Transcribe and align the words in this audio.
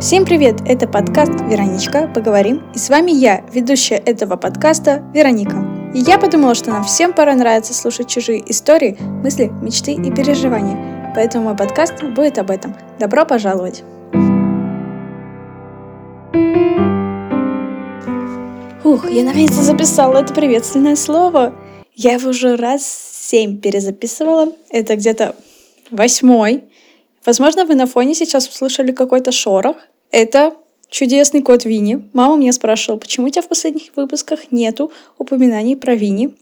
Всем 0.00 0.24
привет! 0.24 0.62
Это 0.66 0.88
подкаст 0.88 1.42
«Вероничка. 1.42 2.10
Поговорим». 2.14 2.62
И 2.74 2.78
с 2.78 2.88
вами 2.88 3.10
я, 3.10 3.44
ведущая 3.52 3.96
этого 3.96 4.36
подкаста 4.36 5.04
Вероника. 5.12 5.62
И 5.94 5.98
я 5.98 6.18
подумала, 6.18 6.54
что 6.54 6.70
нам 6.70 6.84
всем 6.84 7.12
пора 7.12 7.34
нравится 7.34 7.74
слушать 7.74 8.08
чужие 8.08 8.42
истории, 8.50 8.96
мысли, 8.98 9.52
мечты 9.60 9.92
и 9.92 10.10
переживания. 10.10 11.12
Поэтому 11.14 11.44
мой 11.44 11.56
подкаст 11.56 12.02
будет 12.02 12.38
об 12.38 12.50
этом. 12.50 12.74
Добро 12.98 13.26
пожаловать! 13.26 13.82
Ух, 18.82 19.10
я 19.10 19.22
наконец-то 19.22 19.62
записала 19.62 20.20
это 20.20 20.32
приветственное 20.32 20.96
слово. 20.96 21.52
Я 21.94 22.14
его 22.14 22.30
уже 22.30 22.56
раз 22.56 22.84
семь 22.86 23.58
перезаписывала. 23.58 24.50
Это 24.70 24.96
где-то 24.96 25.36
восьмой. 25.90 26.64
Возможно, 27.26 27.66
вы 27.66 27.74
на 27.74 27.84
фоне 27.84 28.14
сейчас 28.14 28.48
услышали 28.48 28.92
какой-то 28.92 29.30
шорох. 29.30 29.76
Это 30.10 30.54
чудесный 30.88 31.42
кот 31.42 31.64
Винни. 31.64 32.08
Мама 32.12 32.36
меня 32.36 32.52
спрашивала, 32.52 32.98
почему 32.98 33.26
у 33.26 33.30
тебя 33.30 33.42
в 33.42 33.48
последних 33.48 33.94
выпусках 33.96 34.50
нету 34.50 34.92
упоминаний 35.18 35.76
про 35.76 35.94
Винни. 35.94 36.34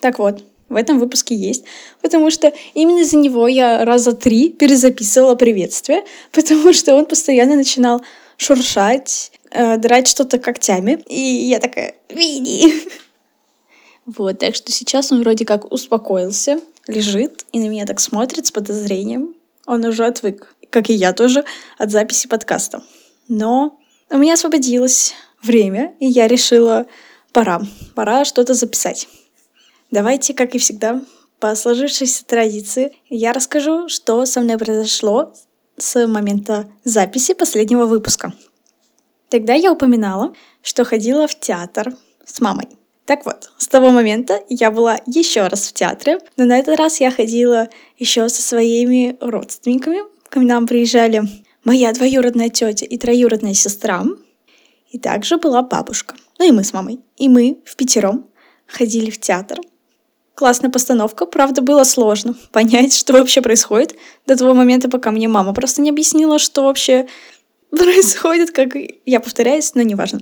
Так 0.00 0.18
вот, 0.18 0.42
в 0.68 0.76
этом 0.76 0.98
выпуске 0.98 1.34
есть, 1.34 1.64
потому 2.02 2.30
что 2.30 2.52
именно 2.74 3.00
из-за 3.00 3.16
него 3.16 3.48
я 3.48 3.84
раза 3.84 4.12
три 4.12 4.50
перезаписывала 4.50 5.34
приветствие, 5.34 6.04
потому 6.32 6.72
что 6.72 6.94
он 6.94 7.06
постоянно 7.06 7.56
начинал 7.56 8.02
шуршать, 8.36 9.32
э, 9.50 9.78
драть 9.78 10.06
что-то 10.06 10.38
когтями, 10.38 11.02
и 11.08 11.20
я 11.20 11.58
такая 11.58 11.94
«Винни!» 12.08 12.72
Вот, 14.16 14.38
так 14.38 14.54
что 14.54 14.72
сейчас 14.72 15.12
он 15.12 15.20
вроде 15.20 15.44
как 15.44 15.70
успокоился, 15.70 16.60
лежит 16.86 17.44
и 17.52 17.58
на 17.60 17.68
меня 17.68 17.84
так 17.84 18.00
смотрит 18.00 18.46
с 18.46 18.50
подозрением. 18.50 19.34
Он 19.66 19.84
уже 19.84 20.06
отвык, 20.06 20.54
как 20.70 20.88
и 20.88 20.94
я 20.94 21.12
тоже, 21.12 21.44
от 21.76 21.90
записи 21.90 22.26
подкаста. 22.26 22.82
Но 23.28 23.78
у 24.10 24.18
меня 24.18 24.34
освободилось 24.34 25.14
время, 25.42 25.94
и 26.00 26.06
я 26.06 26.26
решила, 26.26 26.86
пора, 27.32 27.60
пора 27.94 28.24
что-то 28.24 28.54
записать. 28.54 29.08
Давайте, 29.90 30.34
как 30.34 30.54
и 30.54 30.58
всегда, 30.58 31.02
по 31.38 31.54
сложившейся 31.54 32.24
традиции, 32.24 32.96
я 33.08 33.32
расскажу, 33.32 33.88
что 33.88 34.24
со 34.26 34.40
мной 34.40 34.58
произошло 34.58 35.32
с 35.76 36.06
момента 36.06 36.68
записи 36.84 37.34
последнего 37.34 37.86
выпуска. 37.86 38.32
Тогда 39.28 39.54
я 39.54 39.72
упоминала, 39.72 40.34
что 40.62 40.84
ходила 40.84 41.28
в 41.28 41.38
театр 41.38 41.94
с 42.24 42.40
мамой. 42.40 42.68
Так 43.04 43.24
вот, 43.24 43.50
с 43.56 43.68
того 43.68 43.90
момента 43.90 44.42
я 44.48 44.70
была 44.70 44.98
еще 45.06 45.46
раз 45.46 45.68
в 45.68 45.72
театре, 45.72 46.18
но 46.36 46.44
на 46.44 46.58
этот 46.58 46.78
раз 46.78 47.00
я 47.00 47.10
ходила 47.10 47.68
еще 47.96 48.28
со 48.28 48.42
своими 48.42 49.16
родственниками. 49.20 50.00
К 50.28 50.36
нам 50.36 50.66
приезжали 50.66 51.22
моя 51.68 51.92
двоюродная 51.92 52.48
тетя 52.48 52.86
и 52.86 52.96
троюродная 52.96 53.52
сестра, 53.52 54.02
и 54.90 54.98
также 54.98 55.36
была 55.36 55.60
бабушка. 55.60 56.14
Ну 56.38 56.48
и 56.48 56.50
мы 56.50 56.64
с 56.64 56.72
мамой. 56.72 57.00
И 57.18 57.28
мы 57.28 57.58
в 57.66 57.76
пятером 57.76 58.26
ходили 58.66 59.10
в 59.10 59.20
театр. 59.20 59.58
Классная 60.34 60.70
постановка, 60.70 61.26
правда, 61.26 61.60
было 61.60 61.84
сложно 61.84 62.34
понять, 62.52 62.94
что 62.96 63.12
вообще 63.12 63.42
происходит 63.42 63.96
до 64.26 64.34
того 64.34 64.54
момента, 64.54 64.88
пока 64.88 65.10
мне 65.10 65.28
мама 65.28 65.52
просто 65.52 65.82
не 65.82 65.90
объяснила, 65.90 66.38
что 66.38 66.64
вообще 66.64 67.06
происходит, 67.70 68.50
как 68.50 68.70
я 69.04 69.20
повторяюсь, 69.20 69.74
но 69.74 69.82
неважно. 69.82 70.20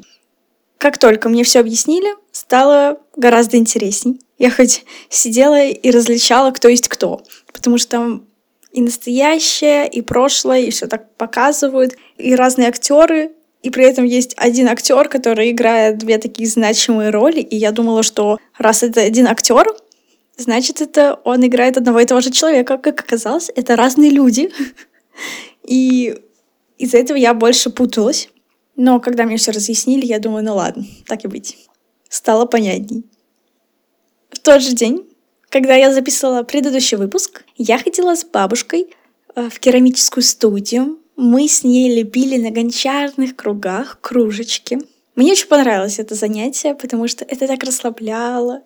Как 0.78 0.98
только 0.98 1.28
мне 1.28 1.44
все 1.44 1.60
объяснили, 1.60 2.12
стало 2.32 2.98
гораздо 3.14 3.56
интересней. 3.56 4.20
Я 4.36 4.50
хоть 4.50 4.84
сидела 5.08 5.64
и 5.64 5.90
различала, 5.92 6.50
кто 6.50 6.66
есть 6.66 6.88
кто, 6.88 7.22
потому 7.52 7.78
что 7.78 7.90
там 7.90 8.26
и 8.76 8.82
настоящее, 8.82 9.88
и 9.88 10.02
прошлое, 10.02 10.60
и 10.60 10.70
все 10.70 10.86
так 10.86 11.16
показывают, 11.16 11.96
и 12.18 12.34
разные 12.34 12.68
актеры, 12.68 13.32
и 13.62 13.70
при 13.70 13.86
этом 13.86 14.04
есть 14.04 14.34
один 14.36 14.68
актер, 14.68 15.08
который 15.08 15.50
играет 15.50 15.96
две 15.96 16.18
такие 16.18 16.46
значимые 16.46 17.08
роли, 17.08 17.40
и 17.40 17.56
я 17.56 17.72
думала, 17.72 18.02
что 18.02 18.38
раз 18.58 18.82
это 18.82 19.00
один 19.00 19.28
актер, 19.28 19.66
значит, 20.36 20.82
это 20.82 21.18
он 21.24 21.46
играет 21.46 21.78
одного 21.78 22.00
и 22.00 22.04
того 22.04 22.20
же 22.20 22.30
человека. 22.30 22.76
Как 22.76 23.00
оказалось, 23.00 23.50
это 23.56 23.76
разные 23.76 24.10
люди. 24.10 24.52
И 25.66 26.14
из-за 26.76 26.98
этого 26.98 27.16
я 27.16 27.32
больше 27.32 27.70
путалась. 27.70 28.28
Но 28.76 29.00
когда 29.00 29.24
мне 29.24 29.38
все 29.38 29.52
разъяснили, 29.52 30.04
я 30.04 30.18
думаю, 30.18 30.44
ну 30.44 30.54
ладно, 30.54 30.84
так 31.06 31.24
и 31.24 31.28
быть. 31.28 31.56
Стало 32.10 32.44
понятней. 32.44 33.04
В 34.30 34.38
тот 34.38 34.60
же 34.60 34.74
день, 34.74 35.08
когда 35.50 35.74
я 35.74 35.92
записывала 35.92 36.42
предыдущий 36.42 36.96
выпуск, 36.96 37.44
я 37.56 37.78
ходила 37.78 38.14
с 38.14 38.24
бабушкой 38.24 38.94
э, 39.34 39.48
в 39.48 39.58
керамическую 39.60 40.22
студию. 40.22 40.98
Мы 41.16 41.48
с 41.48 41.64
ней 41.64 41.94
лепили 41.94 42.36
на 42.36 42.50
гончарных 42.50 43.36
кругах 43.36 43.98
кружечки. 44.00 44.78
Мне 45.14 45.32
очень 45.32 45.48
понравилось 45.48 45.98
это 45.98 46.14
занятие, 46.14 46.74
потому 46.74 47.08
что 47.08 47.24
это 47.24 47.46
так 47.46 47.62
расслабляло. 47.62 48.62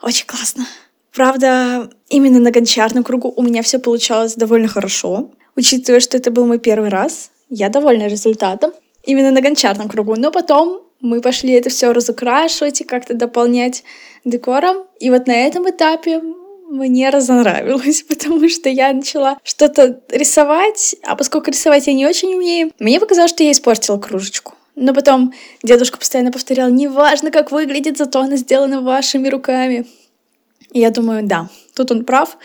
Очень 0.00 0.26
классно. 0.26 0.66
Правда, 1.12 1.90
именно 2.08 2.38
на 2.38 2.50
гончарном 2.50 3.02
кругу 3.02 3.32
у 3.34 3.42
меня 3.42 3.62
все 3.62 3.78
получалось 3.78 4.34
довольно 4.34 4.68
хорошо. 4.68 5.30
Учитывая, 5.56 6.00
что 6.00 6.18
это 6.18 6.30
был 6.30 6.46
мой 6.46 6.58
первый 6.58 6.90
раз, 6.90 7.30
я 7.48 7.68
довольна 7.68 8.06
результатом 8.06 8.72
именно 9.02 9.30
на 9.30 9.40
гончарном 9.40 9.88
кругу. 9.88 10.14
Но 10.16 10.30
потом 10.30 10.85
мы 11.00 11.20
пошли 11.20 11.52
это 11.52 11.70
все 11.70 11.92
разукрашивать 11.92 12.80
и 12.80 12.84
как-то 12.84 13.14
дополнять 13.14 13.84
декором. 14.24 14.84
И 14.98 15.10
вот 15.10 15.26
на 15.26 15.34
этом 15.34 15.68
этапе 15.68 16.22
мне 16.68 17.10
разонравилось, 17.10 18.02
потому 18.08 18.48
что 18.48 18.68
я 18.68 18.92
начала 18.92 19.38
что-то 19.44 20.00
рисовать, 20.08 20.96
а 21.02 21.16
поскольку 21.16 21.50
рисовать 21.50 21.86
я 21.86 21.92
не 21.92 22.06
очень 22.06 22.34
умею, 22.34 22.72
мне 22.78 23.00
показалось, 23.00 23.30
что 23.30 23.44
я 23.44 23.52
испортила 23.52 23.98
кружечку. 23.98 24.54
Но 24.74 24.92
потом 24.92 25.32
дедушка 25.62 25.96
постоянно 25.96 26.32
повторял, 26.32 26.68
неважно, 26.68 27.30
как 27.30 27.50
выглядит, 27.50 27.96
зато 27.96 28.20
она 28.20 28.36
сделана 28.36 28.82
вашими 28.82 29.28
руками. 29.28 29.86
И 30.72 30.80
я 30.80 30.90
думаю, 30.90 31.24
да, 31.24 31.48
тут 31.74 31.90
он 31.92 32.04
прав. 32.04 32.36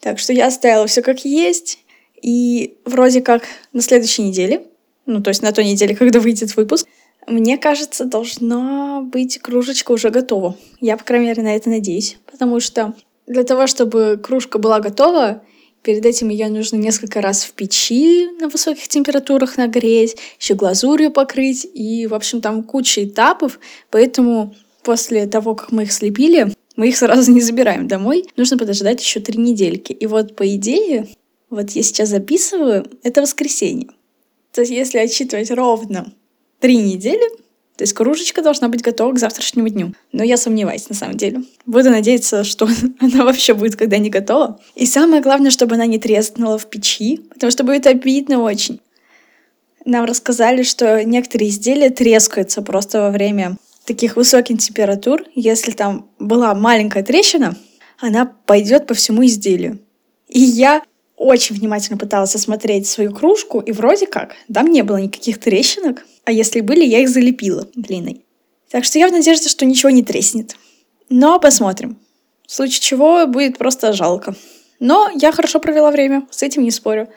Так 0.00 0.18
что 0.18 0.32
я 0.32 0.46
оставила 0.46 0.86
все 0.86 1.02
как 1.02 1.24
есть. 1.24 1.80
И 2.22 2.76
вроде 2.84 3.22
как 3.22 3.42
на 3.72 3.82
следующей 3.82 4.22
неделе 4.22 4.62
ну, 5.10 5.20
то 5.22 5.28
есть 5.30 5.42
на 5.42 5.52
той 5.52 5.64
неделе, 5.64 5.94
когда 5.96 6.20
выйдет 6.20 6.56
выпуск, 6.56 6.86
мне 7.30 7.58
кажется, 7.58 8.04
должна 8.04 9.00
быть 9.00 9.38
кружечка 9.38 9.92
уже 9.92 10.10
готова. 10.10 10.56
Я, 10.80 10.96
по 10.96 11.04
крайней 11.04 11.28
мере, 11.28 11.42
на 11.42 11.54
это 11.54 11.70
надеюсь. 11.70 12.18
Потому 12.30 12.60
что 12.60 12.94
для 13.26 13.44
того, 13.44 13.66
чтобы 13.66 14.20
кружка 14.22 14.58
была 14.58 14.80
готова, 14.80 15.42
перед 15.82 16.04
этим 16.04 16.28
ее 16.28 16.48
нужно 16.48 16.76
несколько 16.76 17.20
раз 17.20 17.44
в 17.44 17.52
печи 17.52 18.28
на 18.40 18.48
высоких 18.48 18.88
температурах 18.88 19.56
нагреть, 19.56 20.16
еще 20.38 20.54
глазурью 20.54 21.10
покрыть, 21.10 21.66
и, 21.72 22.06
в 22.06 22.14
общем, 22.14 22.40
там 22.40 22.62
куча 22.62 23.04
этапов, 23.04 23.58
поэтому 23.90 24.54
после 24.82 25.26
того, 25.26 25.54
как 25.54 25.72
мы 25.72 25.84
их 25.84 25.92
слепили, 25.92 26.52
мы 26.76 26.88
их 26.88 26.96
сразу 26.96 27.30
не 27.30 27.40
забираем 27.40 27.88
домой, 27.88 28.24
нужно 28.36 28.58
подождать 28.58 29.02
еще 29.02 29.20
три 29.20 29.38
недельки. 29.38 29.92
И 29.92 30.06
вот, 30.06 30.36
по 30.36 30.54
идее, 30.54 31.08
вот 31.48 31.70
я 31.70 31.82
сейчас 31.82 32.08
записываю, 32.08 32.86
это 33.02 33.22
воскресенье. 33.22 33.88
То 34.52 34.62
есть 34.62 34.72
если 34.72 34.98
отчитывать 34.98 35.50
ровно 35.50 36.12
три 36.60 36.76
недели, 36.76 37.28
то 37.76 37.84
есть 37.84 37.94
кружечка 37.94 38.42
должна 38.42 38.68
быть 38.68 38.82
готова 38.82 39.14
к 39.14 39.18
завтрашнему 39.18 39.68
дню. 39.68 39.94
Но 40.12 40.22
я 40.22 40.36
сомневаюсь, 40.36 40.90
на 40.90 40.94
самом 40.94 41.16
деле. 41.16 41.42
Буду 41.64 41.88
надеяться, 41.88 42.44
что 42.44 42.68
она 43.00 43.24
вообще 43.24 43.54
будет 43.54 43.76
когда 43.76 43.96
не 43.96 44.10
готова. 44.10 44.60
И 44.74 44.84
самое 44.84 45.22
главное, 45.22 45.50
чтобы 45.50 45.76
она 45.76 45.86
не 45.86 45.98
трескнула 45.98 46.58
в 46.58 46.66
печи, 46.66 47.20
потому 47.32 47.50
что 47.50 47.64
будет 47.64 47.86
обидно 47.86 48.42
очень. 48.42 48.80
Нам 49.86 50.04
рассказали, 50.04 50.62
что 50.62 51.02
некоторые 51.04 51.48
изделия 51.48 51.88
трескаются 51.88 52.60
просто 52.60 53.00
во 53.00 53.10
время 53.10 53.56
таких 53.86 54.16
высоких 54.16 54.58
температур. 54.58 55.24
Если 55.34 55.72
там 55.72 56.10
была 56.18 56.54
маленькая 56.54 57.02
трещина, 57.02 57.56
она 57.98 58.26
пойдет 58.26 58.86
по 58.86 58.92
всему 58.92 59.24
изделию. 59.24 59.78
И 60.28 60.38
я 60.38 60.82
очень 61.20 61.54
внимательно 61.54 61.98
пыталась 61.98 62.34
осмотреть 62.34 62.86
свою 62.86 63.12
кружку, 63.12 63.60
и 63.60 63.72
вроде 63.72 64.06
как 64.06 64.34
там 64.52 64.68
не 64.68 64.82
было 64.82 64.96
никаких 64.96 65.38
трещинок, 65.38 66.06
а 66.24 66.32
если 66.32 66.62
были, 66.62 66.82
я 66.82 67.00
их 67.00 67.10
залепила 67.10 67.68
глиной. 67.74 68.24
Так 68.70 68.84
что 68.86 68.98
я 68.98 69.06
в 69.06 69.12
надежде, 69.12 69.50
что 69.50 69.66
ничего 69.66 69.90
не 69.90 70.02
треснет. 70.02 70.56
Но 71.10 71.38
посмотрим. 71.38 71.98
В 72.46 72.52
случае 72.52 72.80
чего 72.80 73.26
будет 73.26 73.58
просто 73.58 73.92
жалко. 73.92 74.34
Но 74.78 75.10
я 75.14 75.30
хорошо 75.30 75.60
провела 75.60 75.90
время, 75.90 76.26
с 76.30 76.42
этим 76.42 76.62
не 76.62 76.70
спорю 76.70 77.10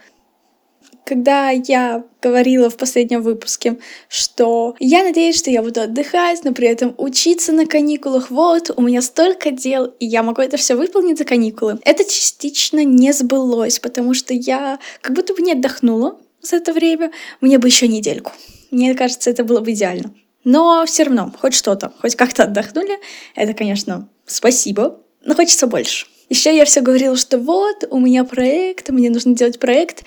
когда 1.05 1.49
я 1.49 2.03
говорила 2.21 2.69
в 2.69 2.77
последнем 2.77 3.21
выпуске, 3.21 3.77
что 4.07 4.75
я 4.79 5.03
надеюсь, 5.03 5.37
что 5.37 5.51
я 5.51 5.61
буду 5.61 5.81
отдыхать, 5.81 6.43
но 6.43 6.53
при 6.53 6.67
этом 6.67 6.95
учиться 6.97 7.51
на 7.51 7.65
каникулах. 7.65 8.31
Вот, 8.31 8.71
у 8.75 8.81
меня 8.81 9.01
столько 9.01 9.51
дел, 9.51 9.93
и 9.99 10.05
я 10.05 10.23
могу 10.23 10.41
это 10.41 10.57
все 10.57 10.75
выполнить 10.75 11.17
за 11.17 11.25
каникулы. 11.25 11.79
Это 11.83 12.03
частично 12.03 12.83
не 12.83 13.11
сбылось, 13.11 13.79
потому 13.79 14.13
что 14.13 14.33
я 14.33 14.79
как 15.01 15.15
будто 15.15 15.33
бы 15.33 15.41
не 15.41 15.53
отдохнула 15.53 16.17
за 16.41 16.57
это 16.57 16.73
время. 16.73 17.11
Мне 17.41 17.57
бы 17.57 17.67
еще 17.67 17.87
недельку. 17.87 18.31
Мне 18.71 18.95
кажется, 18.95 19.29
это 19.29 19.43
было 19.43 19.59
бы 19.59 19.71
идеально. 19.71 20.13
Но 20.43 20.85
все 20.85 21.03
равно, 21.03 21.33
хоть 21.39 21.53
что-то, 21.53 21.93
хоть 22.01 22.15
как-то 22.15 22.43
отдохнули. 22.43 22.99
Это, 23.35 23.53
конечно, 23.53 24.09
спасибо, 24.25 24.99
но 25.23 25.35
хочется 25.35 25.67
больше. 25.67 26.07
Еще 26.29 26.55
я 26.55 26.65
все 26.65 26.81
говорила, 26.81 27.15
что 27.15 27.37
вот, 27.37 27.85
у 27.89 27.99
меня 27.99 28.23
проект, 28.23 28.89
мне 28.89 29.09
нужно 29.09 29.35
делать 29.35 29.59
проект. 29.59 30.03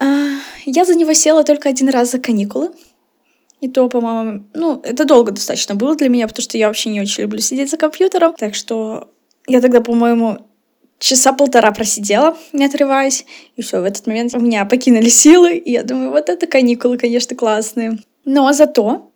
А, 0.00 0.04
я 0.64 0.84
за 0.84 0.94
него 0.94 1.12
села 1.12 1.44
только 1.44 1.68
один 1.68 1.88
раз 1.88 2.10
за 2.10 2.18
каникулы. 2.18 2.70
И 3.60 3.68
то, 3.68 3.88
по-моему, 3.88 4.44
ну, 4.54 4.80
это 4.82 5.04
долго 5.04 5.30
достаточно 5.30 5.74
было 5.74 5.94
для 5.94 6.08
меня, 6.08 6.26
потому 6.26 6.42
что 6.42 6.58
я 6.58 6.66
вообще 6.66 6.90
не 6.90 7.00
очень 7.00 7.22
люблю 7.22 7.40
сидеть 7.40 7.70
за 7.70 7.76
компьютером. 7.76 8.34
Так 8.36 8.54
что 8.54 9.10
я 9.46 9.60
тогда, 9.60 9.80
по-моему, 9.80 10.38
часа 10.98 11.32
полтора 11.32 11.70
просидела, 11.72 12.36
не 12.52 12.64
отрываясь. 12.64 13.24
И 13.56 13.62
все, 13.62 13.80
в 13.80 13.84
этот 13.84 14.06
момент 14.06 14.34
у 14.34 14.40
меня 14.40 14.64
покинули 14.64 15.08
силы. 15.08 15.56
И 15.56 15.72
я 15.72 15.84
думаю, 15.84 16.10
вот 16.10 16.28
это 16.28 16.46
каникулы, 16.46 16.98
конечно, 16.98 17.36
классные. 17.36 17.98
Но 18.24 18.52
зато, 18.52 19.12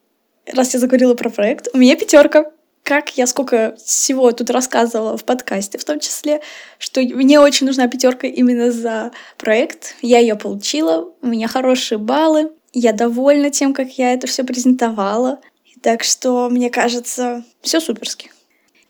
раз 0.52 0.74
я 0.74 0.80
заговорила 0.80 1.14
про 1.14 1.30
проект, 1.30 1.68
у 1.72 1.78
меня 1.78 1.96
пятерка 1.96 2.52
как 2.86 3.18
я 3.18 3.26
сколько 3.26 3.76
всего 3.84 4.30
тут 4.30 4.48
рассказывала 4.48 5.16
в 5.18 5.24
подкасте, 5.24 5.76
в 5.76 5.84
том 5.84 5.98
числе, 5.98 6.40
что 6.78 7.00
мне 7.00 7.40
очень 7.40 7.66
нужна 7.66 7.88
пятерка 7.88 8.28
именно 8.28 8.70
за 8.70 9.10
проект. 9.38 9.96
Я 10.02 10.20
ее 10.20 10.36
получила, 10.36 11.12
у 11.20 11.26
меня 11.26 11.48
хорошие 11.48 11.98
баллы, 11.98 12.52
я 12.72 12.92
довольна 12.92 13.50
тем, 13.50 13.74
как 13.74 13.98
я 13.98 14.12
это 14.12 14.28
все 14.28 14.44
презентовала. 14.44 15.40
Так 15.82 16.04
что, 16.04 16.48
мне 16.48 16.70
кажется, 16.70 17.44
все 17.60 17.80
суперски. 17.80 18.30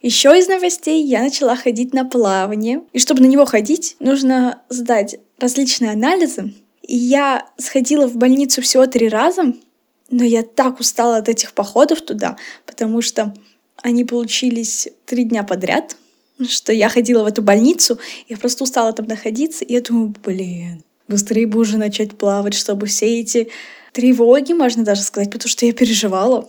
Еще 0.02 0.38
из 0.38 0.46
новостей 0.46 1.02
я 1.02 1.22
начала 1.22 1.56
ходить 1.56 1.94
на 1.94 2.04
плавание. 2.04 2.82
И 2.92 2.98
чтобы 2.98 3.22
на 3.22 3.26
него 3.26 3.46
ходить, 3.46 3.96
нужно 3.98 4.60
сдать 4.68 5.16
различные 5.38 5.92
анализы. 5.92 6.52
И 6.82 6.94
я 6.94 7.46
сходила 7.56 8.06
в 8.06 8.16
больницу 8.16 8.60
всего 8.60 8.86
три 8.86 9.08
раза, 9.08 9.54
но 10.10 10.22
я 10.22 10.42
так 10.42 10.80
устала 10.80 11.16
от 11.16 11.30
этих 11.30 11.54
походов 11.54 12.02
туда, 12.02 12.36
потому 12.66 13.00
что 13.00 13.34
они 13.86 14.04
получились 14.04 14.88
три 15.04 15.22
дня 15.22 15.44
подряд, 15.44 15.96
что 16.48 16.72
я 16.72 16.88
ходила 16.88 17.22
в 17.22 17.26
эту 17.26 17.40
больницу, 17.40 18.00
я 18.28 18.36
просто 18.36 18.64
устала 18.64 18.92
там 18.92 19.06
находиться, 19.06 19.64
и 19.64 19.74
я 19.74 19.80
думаю, 19.80 20.12
блин, 20.24 20.82
быстрее 21.06 21.46
бы 21.46 21.60
уже 21.60 21.78
начать 21.78 22.18
плавать, 22.18 22.54
чтобы 22.54 22.86
все 22.86 23.20
эти 23.20 23.48
тревоги, 23.92 24.54
можно 24.54 24.82
даже 24.82 25.02
сказать, 25.02 25.30
потому 25.30 25.48
что 25.48 25.66
я 25.66 25.72
переживала, 25.72 26.48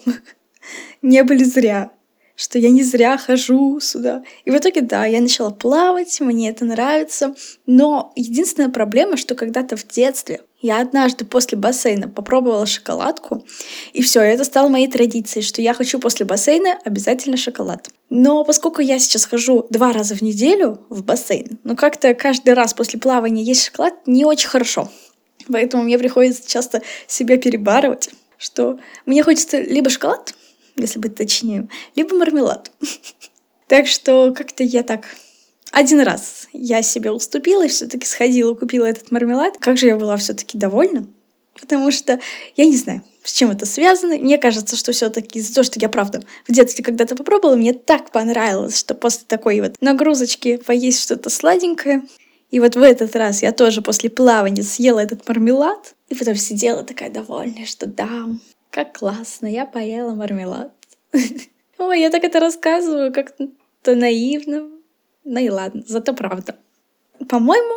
не 1.03 1.23
были 1.23 1.43
зря 1.43 1.91
что 2.39 2.59
я 2.59 2.69
не 2.69 2.83
зря 2.83 3.17
хожу 3.17 3.79
сюда. 3.79 4.23
И 4.45 4.51
в 4.51 4.55
итоге, 4.55 4.81
да, 4.81 5.07
я 5.07 5.21
начала 5.21 5.49
плавать, 5.49 6.21
мне 6.21 6.51
это 6.51 6.65
нравится. 6.65 7.33
Но 7.65 8.13
единственная 8.15 8.69
проблема, 8.69 9.17
что 9.17 9.33
когда-то 9.33 9.75
в 9.75 9.87
детстве 9.87 10.41
я 10.59 10.81
однажды 10.81 11.25
после 11.25 11.57
бассейна 11.57 12.07
попробовала 12.07 12.65
шоколадку, 12.65 13.45
и 13.93 14.01
все, 14.01 14.21
это 14.21 14.43
стало 14.43 14.69
моей 14.69 14.87
традицией, 14.87 15.45
что 15.45 15.61
я 15.61 15.73
хочу 15.73 15.99
после 15.99 16.25
бассейна 16.25 16.79
обязательно 16.83 17.37
шоколад. 17.37 17.89
Но 18.09 18.43
поскольку 18.43 18.81
я 18.81 18.99
сейчас 18.99 19.25
хожу 19.25 19.67
два 19.69 19.93
раза 19.93 20.15
в 20.15 20.21
неделю 20.21 20.81
в 20.89 21.03
бассейн, 21.03 21.59
ну 21.63 21.75
как-то 21.75 22.13
каждый 22.13 22.53
раз 22.53 22.73
после 22.73 22.99
плавания 22.99 23.43
есть 23.43 23.65
шоколад 23.65 23.93
не 24.07 24.25
очень 24.25 24.49
хорошо. 24.49 24.89
Поэтому 25.51 25.83
мне 25.83 25.97
приходится 25.97 26.49
часто 26.49 26.81
себя 27.05 27.37
перебарывать, 27.37 28.09
что 28.37 28.79
мне 29.05 29.23
хочется 29.23 29.61
либо 29.61 29.89
шоколад, 29.89 30.33
если 30.75 30.99
быть 30.99 31.15
точнее, 31.15 31.67
либо 31.95 32.15
мармелад. 32.15 32.71
Так 33.67 33.85
что 33.87 34.33
как-то 34.33 34.63
я 34.63 34.81
так 34.81 35.03
один 35.77 35.99
раз 35.99 36.47
я 36.53 36.81
себе 36.81 37.11
уступила 37.11 37.63
и 37.63 37.67
все-таки 37.67 38.07
сходила, 38.07 38.55
купила 38.55 38.85
этот 38.85 39.11
мармелад. 39.11 39.59
Как 39.59 39.77
же 39.77 39.85
я 39.85 39.95
была 39.95 40.17
все-таки 40.17 40.57
довольна, 40.57 41.05
потому 41.53 41.91
что 41.91 42.19
я 42.55 42.65
не 42.65 42.75
знаю, 42.75 43.03
с 43.21 43.31
чем 43.31 43.51
это 43.51 43.67
связано. 43.67 44.17
Мне 44.17 44.39
кажется, 44.39 44.75
что 44.75 44.91
все-таки 44.91 45.37
из-за 45.37 45.53
того, 45.53 45.63
что 45.63 45.79
я 45.79 45.87
правда 45.87 46.23
в 46.47 46.51
детстве 46.51 46.83
когда-то 46.83 47.15
попробовала, 47.15 47.55
мне 47.55 47.73
так 47.73 48.09
понравилось, 48.09 48.75
что 48.75 48.95
после 48.95 49.25
такой 49.27 49.61
вот 49.61 49.75
нагрузочки 49.79 50.57
поесть 50.57 51.03
что-то 51.03 51.29
сладенькое. 51.29 52.01
И 52.49 52.59
вот 52.59 52.75
в 52.75 52.81
этот 52.81 53.15
раз 53.15 53.43
я 53.43 53.51
тоже 53.51 53.83
после 53.83 54.09
плавания 54.09 54.63
съела 54.63 54.99
этот 54.99 55.27
мармелад, 55.27 55.93
и 56.09 56.15
потом 56.15 56.33
сидела 56.37 56.83
такая 56.83 57.11
довольная, 57.11 57.67
что 57.67 57.85
да, 57.85 58.25
как 58.71 58.97
классно, 58.97 59.45
я 59.45 59.67
поела 59.67 60.15
мармелад. 60.15 60.71
Ой, 61.77 62.01
я 62.01 62.09
так 62.09 62.23
это 62.23 62.39
рассказываю, 62.39 63.13
как-то 63.13 63.49
наивно. 63.85 64.71
Ну 65.29 65.41
и 65.41 65.49
ладно, 65.49 65.83
зато 65.85 66.13
правда. 66.13 66.55
По-моему, 67.27 67.73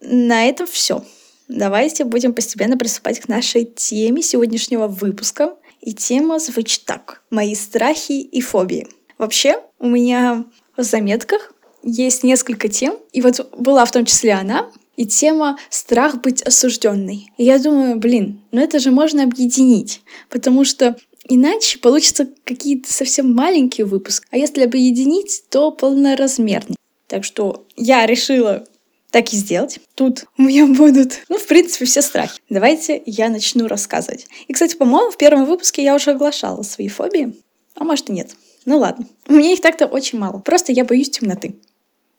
на 0.00 0.46
этом 0.48 0.66
все. 0.66 1.04
Давайте 1.46 2.04
будем 2.04 2.32
постепенно 2.32 2.78
приступать 2.78 3.20
к 3.20 3.28
нашей 3.28 3.66
теме 3.66 4.22
сегодняшнего 4.22 4.88
выпуска. 4.88 5.54
И 5.82 5.92
тема 5.92 6.38
звучит 6.38 6.84
так. 6.86 7.22
Мои 7.28 7.54
страхи 7.54 8.12
и 8.12 8.40
фобии. 8.40 8.88
Вообще, 9.18 9.60
у 9.78 9.86
меня 9.86 10.46
в 10.78 10.82
заметках 10.82 11.52
есть 11.82 12.24
несколько 12.24 12.68
тем, 12.68 12.96
и 13.12 13.20
вот 13.20 13.54
была 13.56 13.84
в 13.84 13.92
том 13.92 14.06
числе 14.06 14.32
она, 14.32 14.70
и 14.96 15.06
тема 15.06 15.58
«Страх 15.68 16.22
быть 16.22 16.42
осужденной». 16.42 17.30
И 17.36 17.44
я 17.44 17.58
думаю, 17.58 17.98
блин, 17.98 18.40
ну 18.50 18.62
это 18.62 18.78
же 18.78 18.90
можно 18.90 19.24
объединить, 19.24 20.00
потому 20.30 20.64
что 20.64 20.96
иначе 21.28 21.78
получится 21.78 22.28
какие-то 22.44 22.92
совсем 22.92 23.32
маленькие 23.34 23.86
выпуски, 23.86 24.26
а 24.30 24.36
если 24.36 24.62
объединить, 24.62 25.44
то 25.50 25.70
полноразмерный. 25.70 26.76
Так 27.06 27.24
что 27.24 27.66
я 27.76 28.06
решила 28.06 28.66
так 29.10 29.32
и 29.32 29.36
сделать. 29.36 29.80
Тут 29.94 30.24
у 30.36 30.42
меня 30.42 30.66
будут, 30.66 31.22
ну, 31.28 31.38
в 31.38 31.46
принципе, 31.46 31.86
все 31.86 32.02
страхи. 32.02 32.40
Давайте 32.50 33.02
я 33.06 33.30
начну 33.30 33.66
рассказывать. 33.66 34.26
И, 34.46 34.52
кстати, 34.52 34.76
по-моему, 34.76 35.10
в 35.10 35.16
первом 35.16 35.46
выпуске 35.46 35.82
я 35.82 35.94
уже 35.94 36.10
оглашала 36.10 36.62
свои 36.62 36.88
фобии. 36.88 37.34
А 37.74 37.84
может 37.84 38.10
и 38.10 38.12
нет. 38.12 38.32
Ну 38.64 38.78
ладно. 38.78 39.06
У 39.26 39.32
меня 39.32 39.52
их 39.52 39.60
так-то 39.60 39.86
очень 39.86 40.18
мало. 40.18 40.40
Просто 40.40 40.72
я 40.72 40.84
боюсь 40.84 41.10
темноты. 41.10 41.56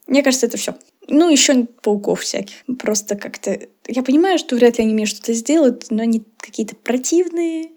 Мне 0.06 0.24
кажется, 0.24 0.46
это 0.46 0.56
все. 0.56 0.74
Ну, 1.06 1.30
еще 1.30 1.66
пауков 1.82 2.22
всяких. 2.22 2.64
Просто 2.78 3.14
как-то... 3.14 3.60
Я 3.86 4.02
понимаю, 4.02 4.38
что 4.38 4.56
вряд 4.56 4.78
ли 4.78 4.84
они 4.84 4.94
мне 4.94 5.06
что-то 5.06 5.32
сделают, 5.32 5.86
но 5.90 6.02
они 6.02 6.24
какие-то 6.38 6.74
противные. 6.74 7.70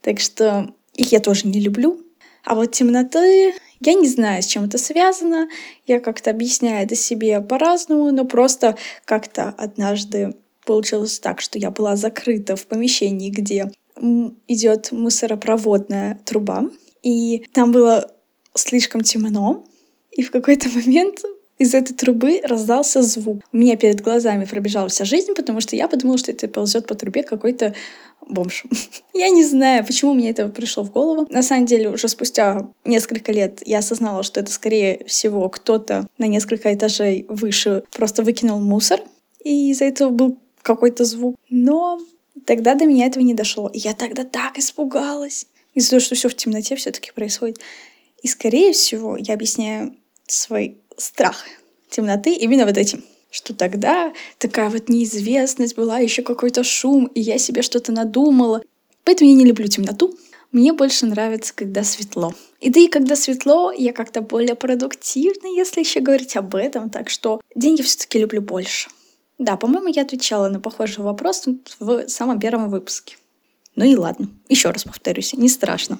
Так 0.00 0.20
что 0.20 0.74
их 0.94 1.12
я 1.12 1.20
тоже 1.20 1.46
не 1.46 1.60
люблю. 1.60 2.00
А 2.44 2.54
вот 2.54 2.72
темноты... 2.72 3.54
Я 3.80 3.92
не 3.92 4.08
знаю, 4.08 4.42
с 4.42 4.46
чем 4.46 4.64
это 4.64 4.78
связано. 4.78 5.48
Я 5.86 6.00
как-то 6.00 6.30
объясняю 6.30 6.84
это 6.84 6.94
себе 6.94 7.42
по-разному, 7.42 8.10
но 8.10 8.24
просто 8.24 8.78
как-то 9.04 9.50
однажды 9.50 10.34
получилось 10.64 11.18
так, 11.18 11.42
что 11.42 11.58
я 11.58 11.70
была 11.70 11.94
закрыта 11.96 12.56
в 12.56 12.66
помещении, 12.66 13.30
где 13.30 13.70
идет 14.46 14.92
мусоропроводная 14.92 16.20
труба, 16.24 16.68
и 17.02 17.46
там 17.52 17.72
было 17.72 18.10
слишком 18.54 19.02
темно, 19.02 19.64
и 20.10 20.22
в 20.22 20.30
какой-то 20.30 20.68
момент 20.74 21.22
из 21.58 21.72
этой 21.74 21.94
трубы 21.94 22.40
раздался 22.44 23.00
звук. 23.00 23.42
У 23.50 23.56
меня 23.56 23.76
перед 23.76 24.02
глазами 24.02 24.44
пробежала 24.44 24.88
вся 24.88 25.06
жизнь, 25.06 25.32
потому 25.34 25.62
что 25.62 25.74
я 25.74 25.88
подумала, 25.88 26.18
что 26.18 26.30
это 26.30 26.48
ползет 26.48 26.86
по 26.86 26.94
трубе 26.94 27.22
какой-то 27.22 27.74
бомж. 28.28 28.64
я 29.14 29.28
не 29.30 29.44
знаю, 29.44 29.84
почему 29.84 30.14
мне 30.14 30.30
это 30.30 30.48
пришло 30.48 30.82
в 30.82 30.90
голову. 30.90 31.26
На 31.30 31.42
самом 31.42 31.66
деле, 31.66 31.90
уже 31.90 32.08
спустя 32.08 32.68
несколько 32.84 33.32
лет 33.32 33.62
я 33.66 33.78
осознала, 33.78 34.22
что 34.22 34.40
это, 34.40 34.50
скорее 34.50 35.04
всего, 35.06 35.48
кто-то 35.48 36.08
на 36.18 36.26
несколько 36.26 36.74
этажей 36.74 37.26
выше 37.28 37.84
просто 37.92 38.22
выкинул 38.22 38.60
мусор, 38.60 39.00
и 39.42 39.70
из-за 39.70 39.84
этого 39.84 40.10
был 40.10 40.38
какой-то 40.62 41.04
звук. 41.04 41.36
Но 41.48 42.00
тогда 42.44 42.74
до 42.74 42.86
меня 42.86 43.06
этого 43.06 43.22
не 43.22 43.34
дошло. 43.34 43.68
И 43.68 43.78
я 43.78 43.94
тогда 43.94 44.24
так 44.24 44.58
испугалась. 44.58 45.46
Из-за 45.74 45.90
того, 45.90 46.00
что 46.00 46.14
все 46.14 46.28
в 46.28 46.34
темноте 46.34 46.74
все-таки 46.76 47.12
происходит. 47.12 47.60
И, 48.22 48.28
скорее 48.28 48.72
всего, 48.72 49.16
я 49.16 49.34
объясняю 49.34 49.94
свой 50.26 50.78
страх 50.96 51.44
темноты 51.90 52.32
именно 52.34 52.66
вот 52.66 52.76
этим 52.76 53.04
что 53.36 53.54
тогда 53.54 54.12
такая 54.38 54.70
вот 54.70 54.88
неизвестность 54.88 55.76
была, 55.76 55.98
еще 55.98 56.22
какой-то 56.22 56.64
шум, 56.64 57.06
и 57.06 57.20
я 57.20 57.38
себе 57.38 57.62
что-то 57.62 57.92
надумала. 57.92 58.62
Поэтому 59.04 59.30
я 59.30 59.36
не 59.36 59.44
люблю 59.44 59.68
темноту. 59.68 60.16
Мне 60.52 60.72
больше 60.72 61.06
нравится, 61.06 61.52
когда 61.54 61.84
светло. 61.84 62.32
И 62.60 62.70
да 62.70 62.80
и 62.80 62.88
когда 62.88 63.14
светло, 63.14 63.70
я 63.72 63.92
как-то 63.92 64.22
более 64.22 64.54
продуктивна, 64.54 65.48
если 65.48 65.80
еще 65.80 66.00
говорить 66.00 66.36
об 66.36 66.54
этом. 66.54 66.88
Так 66.88 67.10
что 67.10 67.40
день 67.54 67.76
я 67.76 67.84
все-таки 67.84 68.18
люблю 68.18 68.40
больше. 68.40 68.88
Да, 69.38 69.56
по-моему, 69.56 69.88
я 69.88 70.02
отвечала 70.02 70.48
на 70.48 70.58
похожий 70.58 71.04
вопрос 71.04 71.44
в 71.78 72.08
самом 72.08 72.40
первом 72.40 72.70
выпуске. 72.70 73.16
Ну 73.74 73.84
и 73.84 73.94
ладно. 73.94 74.30
Еще 74.48 74.70
раз 74.70 74.84
повторюсь, 74.84 75.34
не 75.34 75.50
страшно. 75.50 75.98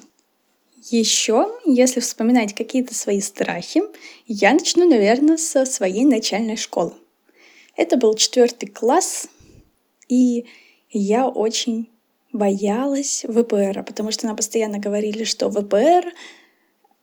Еще, 0.89 1.53
если 1.65 1.99
вспоминать 1.99 2.55
какие-то 2.55 2.95
свои 2.95 3.21
страхи, 3.21 3.83
я 4.25 4.53
начну, 4.53 4.89
наверное, 4.89 5.37
со 5.37 5.65
своей 5.65 6.05
начальной 6.05 6.55
школы. 6.55 6.93
Это 7.77 7.95
был 7.95 8.15
четвертый 8.15 8.67
класс, 8.67 9.29
и 10.09 10.45
я 10.89 11.27
очень 11.27 11.89
боялась 12.33 13.23
ВПР, 13.27 13.83
потому 13.83 14.11
что 14.11 14.25
нам 14.25 14.35
постоянно 14.35 14.79
говорили, 14.79 15.23
что 15.23 15.49
ВПР, 15.49 16.11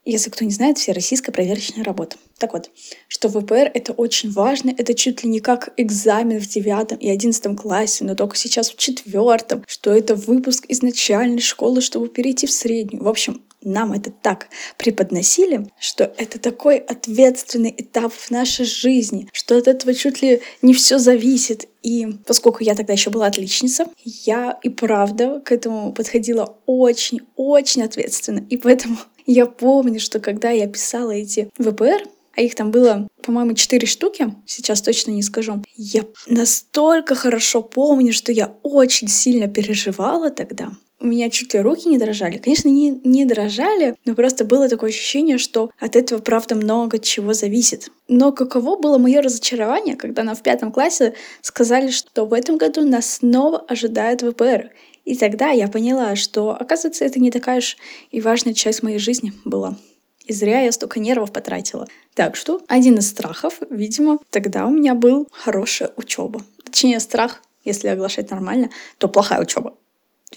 если 0.04 0.30
кто 0.30 0.44
не 0.44 0.50
знает, 0.50 0.76
все 0.76 0.92
российская 0.92 1.32
проверочная 1.32 1.84
работа. 1.84 2.16
Так 2.38 2.52
вот, 2.52 2.70
что 3.06 3.28
ВПР— 3.28 3.70
это 3.74 3.92
очень 3.92 4.32
важно, 4.32 4.74
это 4.76 4.94
чуть 4.94 5.22
ли 5.22 5.30
не 5.30 5.38
как 5.38 5.72
экзамен 5.76 6.40
в 6.40 6.48
девятом 6.48 6.98
и 6.98 7.08
одиннадцатом 7.08 7.56
классе, 7.56 8.04
но 8.04 8.16
только 8.16 8.36
сейчас 8.36 8.70
в 8.70 8.76
четвертом, 8.76 9.64
что 9.68 9.92
это 9.92 10.16
выпуск 10.16 10.66
из 10.66 10.82
начальной 10.82 11.40
школы, 11.40 11.82
чтобы 11.82 12.08
перейти 12.08 12.46
в 12.48 12.52
среднюю. 12.52 13.04
В 13.04 13.08
общем, 13.08 13.43
нам 13.64 13.92
это 13.92 14.10
так 14.10 14.48
преподносили, 14.76 15.66
что 15.78 16.12
это 16.16 16.38
такой 16.38 16.78
ответственный 16.78 17.74
этап 17.76 18.12
в 18.12 18.30
нашей 18.30 18.64
жизни, 18.64 19.28
что 19.32 19.56
от 19.56 19.68
этого 19.68 19.94
чуть 19.94 20.22
ли 20.22 20.40
не 20.62 20.74
все 20.74 20.98
зависит. 20.98 21.68
И 21.82 22.06
поскольку 22.26 22.62
я 22.62 22.74
тогда 22.74 22.92
еще 22.92 23.10
была 23.10 23.26
отличница, 23.26 23.86
я 24.04 24.58
и 24.62 24.68
правда 24.68 25.40
к 25.44 25.52
этому 25.52 25.92
подходила 25.92 26.58
очень-очень 26.66 27.82
ответственно. 27.82 28.44
И 28.48 28.56
поэтому 28.56 28.96
я 29.26 29.46
помню, 29.46 30.00
что 30.00 30.20
когда 30.20 30.50
я 30.50 30.66
писала 30.66 31.10
эти 31.10 31.50
ВПР, 31.58 32.08
а 32.36 32.42
их 32.42 32.54
там 32.54 32.70
было, 32.70 33.06
по-моему, 33.22 33.54
четыре 33.54 33.86
штуки, 33.86 34.34
сейчас 34.46 34.82
точно 34.82 35.12
не 35.12 35.22
скажу. 35.22 35.62
Я 35.76 36.04
настолько 36.26 37.14
хорошо 37.14 37.62
помню, 37.62 38.12
что 38.12 38.32
я 38.32 38.54
очень 38.62 39.08
сильно 39.08 39.46
переживала 39.46 40.30
тогда. 40.30 40.72
У 41.04 41.06
меня 41.06 41.28
чуть 41.28 41.52
ли 41.52 41.60
руки 41.60 41.86
не 41.86 41.98
дрожали. 41.98 42.38
Конечно, 42.38 42.70
не, 42.70 42.98
не 43.04 43.26
дрожали, 43.26 43.94
но 44.06 44.14
просто 44.14 44.46
было 44.46 44.70
такое 44.70 44.88
ощущение, 44.88 45.36
что 45.36 45.70
от 45.78 45.96
этого, 45.96 46.18
правда, 46.18 46.54
много 46.54 46.98
чего 46.98 47.34
зависит. 47.34 47.90
Но 48.08 48.32
каково 48.32 48.78
было 48.78 48.96
мое 48.96 49.20
разочарование, 49.20 49.96
когда 49.96 50.22
нам 50.22 50.34
в 50.34 50.42
пятом 50.42 50.72
классе 50.72 51.12
сказали, 51.42 51.90
что 51.90 52.24
в 52.24 52.32
этом 52.32 52.56
году 52.56 52.88
нас 52.88 53.16
снова 53.16 53.58
ожидает 53.68 54.22
ВПР. 54.22 54.70
И 55.04 55.14
тогда 55.14 55.50
я 55.50 55.68
поняла, 55.68 56.16
что, 56.16 56.56
оказывается, 56.58 57.04
это 57.04 57.20
не 57.20 57.30
такая 57.30 57.58
уж 57.58 57.76
и 58.10 58.22
важная 58.22 58.54
часть 58.54 58.82
моей 58.82 58.98
жизни 58.98 59.34
была. 59.44 59.76
И 60.24 60.32
зря 60.32 60.62
я 60.62 60.72
столько 60.72 61.00
нервов 61.00 61.34
потратила. 61.34 61.86
Так 62.14 62.34
что 62.34 62.62
один 62.66 62.96
из 62.96 63.08
страхов, 63.10 63.58
видимо, 63.68 64.20
тогда 64.30 64.64
у 64.64 64.70
меня 64.70 64.94
был 64.94 65.28
хорошая 65.30 65.90
учеба. 65.96 66.40
Точнее, 66.64 66.98
страх, 66.98 67.42
если 67.62 67.88
оглашать 67.88 68.30
нормально, 68.30 68.70
то 68.96 69.06
плохая 69.08 69.42
учеба. 69.42 69.74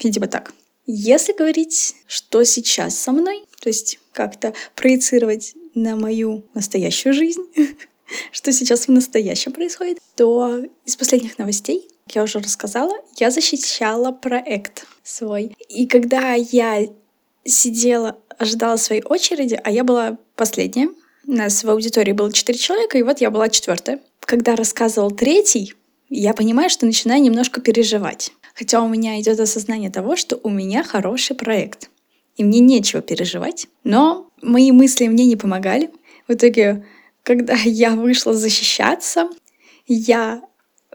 Видимо, 0.02 0.28
так. 0.28 0.52
Если 0.86 1.32
говорить, 1.32 1.96
что 2.06 2.44
сейчас 2.44 2.98
со 2.98 3.12
мной, 3.12 3.44
то 3.60 3.68
есть 3.68 3.98
как-то 4.12 4.54
проецировать 4.74 5.54
на 5.74 5.96
мою 5.96 6.44
настоящую 6.54 7.12
жизнь, 7.12 7.42
что 8.32 8.52
сейчас 8.52 8.88
в 8.88 8.90
настоящем 8.90 9.52
происходит, 9.52 9.98
то 10.16 10.62
из 10.86 10.96
последних 10.96 11.38
новостей, 11.38 11.88
как 12.06 12.16
я 12.16 12.22
уже 12.22 12.38
рассказала, 12.38 12.94
я 13.18 13.30
защищала 13.30 14.12
проект 14.12 14.86
свой. 15.02 15.54
И 15.68 15.86
когда 15.86 16.34
я 16.34 16.88
сидела 17.44 18.18
ожидала 18.38 18.76
своей 18.76 19.02
очереди, 19.02 19.60
а 19.62 19.70
я 19.70 19.84
была 19.84 20.16
последняя. 20.36 20.88
У 21.26 21.32
нас 21.32 21.62
в 21.62 21.68
аудитории 21.68 22.12
было 22.12 22.32
четыре 22.32 22.58
человека, 22.58 22.96
и 22.96 23.02
вот 23.02 23.20
я 23.20 23.30
была 23.30 23.48
четвертая. 23.48 24.00
Когда 24.20 24.56
рассказывал 24.56 25.10
третий, 25.10 25.74
я 26.08 26.32
понимаю, 26.32 26.70
что 26.70 26.86
начинаю 26.86 27.20
немножко 27.20 27.60
переживать. 27.60 28.32
Хотя 28.58 28.82
у 28.82 28.88
меня 28.88 29.20
идет 29.20 29.38
осознание 29.38 29.88
того, 29.88 30.16
что 30.16 30.38
у 30.42 30.50
меня 30.50 30.82
хороший 30.82 31.36
проект. 31.36 31.90
И 32.36 32.42
мне 32.42 32.58
нечего 32.58 33.00
переживать. 33.00 33.68
Но 33.84 34.30
мои 34.42 34.72
мысли 34.72 35.06
мне 35.06 35.26
не 35.26 35.36
помогали. 35.36 35.90
В 36.26 36.32
итоге, 36.32 36.84
когда 37.22 37.54
я 37.64 37.92
вышла 37.92 38.34
защищаться, 38.34 39.28
я 39.86 40.42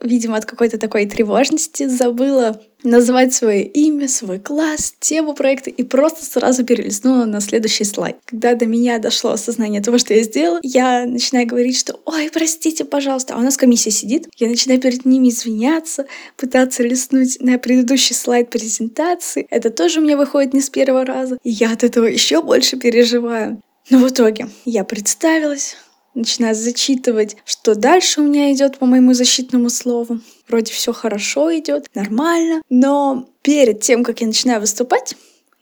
видимо, 0.02 0.38
от 0.38 0.46
какой-то 0.46 0.78
такой 0.78 1.06
тревожности 1.06 1.88
забыла 1.88 2.62
назвать 2.84 3.34
свое 3.34 3.64
имя, 3.64 4.08
свой 4.10 4.40
класс, 4.40 4.94
тему 5.00 5.34
проекта 5.34 5.70
и 5.70 5.84
просто 5.84 6.26
сразу 6.26 6.66
перелистнула 6.66 7.26
на 7.26 7.40
следующий 7.40 7.86
слайд. 7.86 8.18
Когда 8.26 8.56
до 8.56 8.66
меня 8.66 9.00
дошло 9.00 9.32
осознание 9.32 9.82
того, 9.82 9.98
что 9.98 10.14
я 10.14 10.24
сделала, 10.24 10.60
я 10.64 11.06
начинаю 11.06 11.48
говорить, 11.48 11.78
что 11.78 12.00
«Ой, 12.06 12.30
простите, 12.32 12.84
пожалуйста», 12.84 13.36
а 13.36 13.38
у 13.38 13.42
нас 13.42 13.56
комиссия 13.56 13.92
сидит, 13.92 14.28
я 14.38 14.50
начинаю 14.50 14.82
перед 14.82 15.06
ними 15.06 15.30
извиняться, 15.30 16.06
пытаться 16.36 16.84
листнуть 16.84 17.38
на 17.40 17.58
предыдущий 17.58 18.16
слайд 18.16 18.50
презентации. 18.50 19.48
Это 19.50 19.70
тоже 19.70 20.00
у 20.00 20.04
меня 20.04 20.18
выходит 20.18 20.54
не 20.54 20.62
с 20.62 20.70
первого 20.70 21.06
раза, 21.06 21.38
и 21.44 21.50
я 21.50 21.72
от 21.72 21.84
этого 21.84 22.06
еще 22.06 22.42
больше 22.42 22.78
переживаю. 22.78 23.62
Но 23.90 24.00
в 24.00 24.10
итоге 24.10 24.48
я 24.66 24.84
представилась, 24.84 25.76
начинаю 26.16 26.56
зачитывать, 26.56 27.38
что 27.46 27.76
дальше 27.76 28.22
у 28.22 28.24
меня 28.24 28.52
идет 28.54 28.78
по 28.78 28.86
моему 28.86 29.14
защитному 29.14 29.70
слову. 29.70 30.20
Вроде 30.48 30.72
все 30.72 30.94
хорошо 30.94 31.56
идет, 31.58 31.88
нормально. 31.94 32.62
Но 32.70 33.30
перед 33.42 33.82
тем, 33.82 34.04
как 34.04 34.22
я 34.22 34.28
начинаю 34.28 34.62
выступать, 34.62 35.16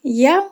я 0.04 0.50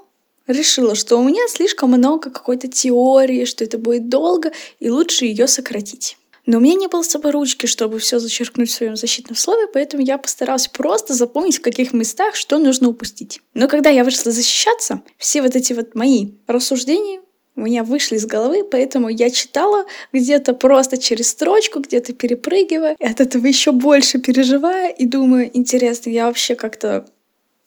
решила, 0.48 0.96
что 0.96 1.18
у 1.18 1.24
меня 1.24 1.48
слишком 1.48 1.92
много 1.92 2.30
какой-то 2.30 2.68
теории, 2.68 3.46
что 3.46 3.64
это 3.64 3.78
будет 3.78 4.10
долго, 4.10 4.52
и 4.80 4.90
лучше 4.90 5.26
ее 5.26 5.48
сократить. 5.48 6.18
Но 6.46 6.58
у 6.58 6.62
меня 6.62 6.74
не 6.74 6.88
было 6.88 7.04
с 7.04 7.08
собой 7.08 7.32
ручки, 7.32 7.68
чтобы 7.68 8.00
все 8.00 8.18
зачеркнуть 8.18 8.72
в 8.72 8.74
своем 8.74 8.96
защитном 8.96 9.36
слове, 9.36 9.68
поэтому 9.72 10.02
я 10.02 10.18
постаралась 10.18 10.68
просто 10.68 11.14
запомнить, 11.14 11.60
в 11.60 11.62
каких 11.62 11.94
местах 11.94 12.36
что 12.36 12.58
нужно 12.58 12.90
упустить. 12.90 13.42
Но 13.54 13.68
когда 13.68 13.92
я 13.92 14.04
вышла 14.04 14.32
защищаться, 14.32 15.04
все 15.18 15.44
вот 15.44 15.56
эти 15.56 15.74
вот 15.74 15.94
мои 15.94 16.32
рассуждения 16.48 17.22
у 17.60 17.66
меня 17.66 17.84
вышли 17.84 18.16
из 18.16 18.26
головы, 18.26 18.64
поэтому 18.64 19.10
я 19.10 19.30
читала 19.30 19.86
где-то 20.14 20.54
просто 20.54 20.98
через 20.98 21.30
строчку, 21.30 21.80
где-то 21.80 22.14
перепрыгивая, 22.14 22.96
и 23.00 23.06
от 23.06 23.20
этого 23.20 23.46
еще 23.46 23.72
больше 23.72 24.20
переживая 24.20 24.92
и 24.92 25.06
думаю, 25.06 25.50
интересно, 25.56 26.10
я 26.10 26.28
вообще 26.28 26.56
как-то 26.56 27.06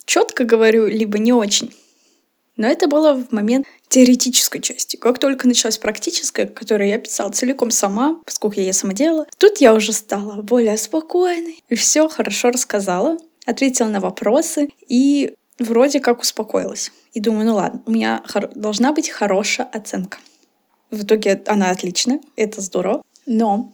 четко 0.05 0.45
говорю, 0.45 0.87
либо 0.87 1.19
не 1.19 1.33
очень. 1.33 1.73
Но 2.57 2.67
это 2.69 2.87
было 2.87 3.15
в 3.15 3.33
момент 3.33 3.67
теоретической 3.89 4.61
части. 4.61 4.97
Как 4.97 5.19
только 5.19 5.49
началась 5.49 5.79
практическая, 5.79 6.47
которую 6.47 6.89
я 6.89 6.99
писала 6.99 7.31
целиком 7.31 7.71
сама, 7.71 8.21
поскольку 8.25 8.57
я 8.57 8.63
ее 8.63 8.73
сама 8.73 8.93
делала, 8.93 9.27
тут 9.39 9.59
я 9.59 9.75
уже 9.75 9.93
стала 9.93 10.43
более 10.43 10.77
спокойной 10.77 11.63
и 11.69 11.75
все 11.75 12.09
хорошо 12.09 12.51
рассказала, 12.51 13.17
ответила 13.47 13.89
на 13.89 14.01
вопросы 14.01 14.69
и 14.87 15.35
вроде 15.63 16.01
как 16.01 16.21
успокоилась. 16.21 16.93
И 17.13 17.21
думаю, 17.21 17.47
ну 17.47 17.55
ладно, 17.55 17.83
у 17.87 17.91
меня 17.91 18.23
должна 18.55 18.93
быть 18.93 19.11
хорошая 19.11 19.67
оценка. 19.67 20.19
В 20.91 21.05
итоге 21.05 21.43
она 21.47 21.71
отличная, 21.71 22.21
это 22.37 22.61
здорово. 22.61 23.03
Но 23.27 23.73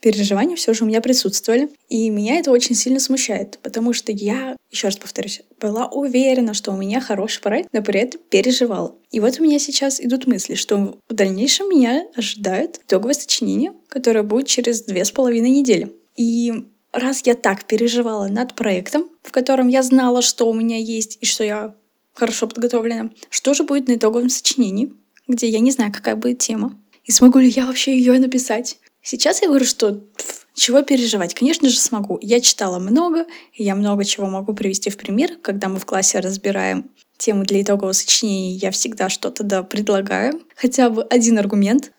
переживания 0.00 0.56
все 0.56 0.72
же 0.74 0.84
у 0.84 0.86
меня 0.86 1.00
присутствовали. 1.00 1.68
И 1.88 2.10
меня 2.10 2.38
это 2.38 2.50
очень 2.50 2.74
сильно 2.74 3.00
смущает, 3.00 3.58
потому 3.62 3.92
что 3.92 4.12
я, 4.12 4.56
еще 4.70 4.88
раз 4.88 4.96
повторюсь, 4.96 5.42
была 5.60 5.86
уверена, 5.88 6.54
что 6.54 6.72
у 6.72 6.76
меня 6.76 7.00
хороший 7.00 7.40
проект, 7.40 7.72
но 7.72 7.82
при 7.82 8.00
этом 8.00 8.20
переживала. 8.30 8.94
И 9.10 9.20
вот 9.20 9.40
у 9.40 9.42
меня 9.42 9.58
сейчас 9.58 10.00
идут 10.00 10.26
мысли, 10.26 10.54
что 10.54 10.98
в 11.08 11.14
дальнейшем 11.14 11.68
меня 11.68 12.06
ожидает 12.14 12.80
итоговое 12.86 13.14
сочинение, 13.14 13.72
которое 13.88 14.22
будет 14.22 14.46
через 14.46 14.82
две 14.82 15.04
с 15.04 15.10
половиной 15.10 15.50
недели. 15.50 15.92
И 16.16 16.66
раз 16.96 17.22
я 17.24 17.34
так 17.34 17.64
переживала 17.64 18.28
над 18.28 18.54
проектом, 18.54 19.08
в 19.22 19.32
котором 19.32 19.68
я 19.68 19.82
знала, 19.82 20.22
что 20.22 20.48
у 20.48 20.54
меня 20.54 20.78
есть 20.78 21.18
и 21.20 21.26
что 21.26 21.44
я 21.44 21.74
хорошо 22.14 22.48
подготовлена, 22.48 23.10
что 23.30 23.54
же 23.54 23.62
будет 23.62 23.88
на 23.88 23.94
итоговом 23.94 24.30
сочинении, 24.30 24.92
где 25.28 25.48
я 25.48 25.60
не 25.60 25.70
знаю, 25.70 25.92
какая 25.92 26.16
будет 26.16 26.38
тема, 26.38 26.78
и 27.04 27.12
смогу 27.12 27.38
ли 27.38 27.48
я 27.48 27.66
вообще 27.66 27.96
ее 27.96 28.18
написать. 28.18 28.78
Сейчас 29.02 29.42
я 29.42 29.48
говорю, 29.48 29.64
что 29.64 29.92
пф, 29.92 30.46
чего 30.54 30.82
переживать? 30.82 31.34
Конечно 31.34 31.68
же, 31.68 31.78
смогу. 31.78 32.18
Я 32.20 32.40
читала 32.40 32.78
много, 32.78 33.26
и 33.52 33.62
я 33.62 33.76
много 33.76 34.04
чего 34.04 34.26
могу 34.26 34.52
привести 34.54 34.90
в 34.90 34.96
пример. 34.96 35.36
Когда 35.42 35.68
мы 35.68 35.78
в 35.78 35.86
классе 35.86 36.18
разбираем 36.18 36.90
тему 37.18 37.44
для 37.44 37.62
итогового 37.62 37.92
сочинения, 37.92 38.56
я 38.56 38.70
всегда 38.72 39.08
что-то 39.08 39.44
да 39.44 39.62
предлагаю, 39.62 40.42
хотя 40.56 40.90
бы 40.90 41.04
один 41.04 41.38
аргумент. 41.38 41.92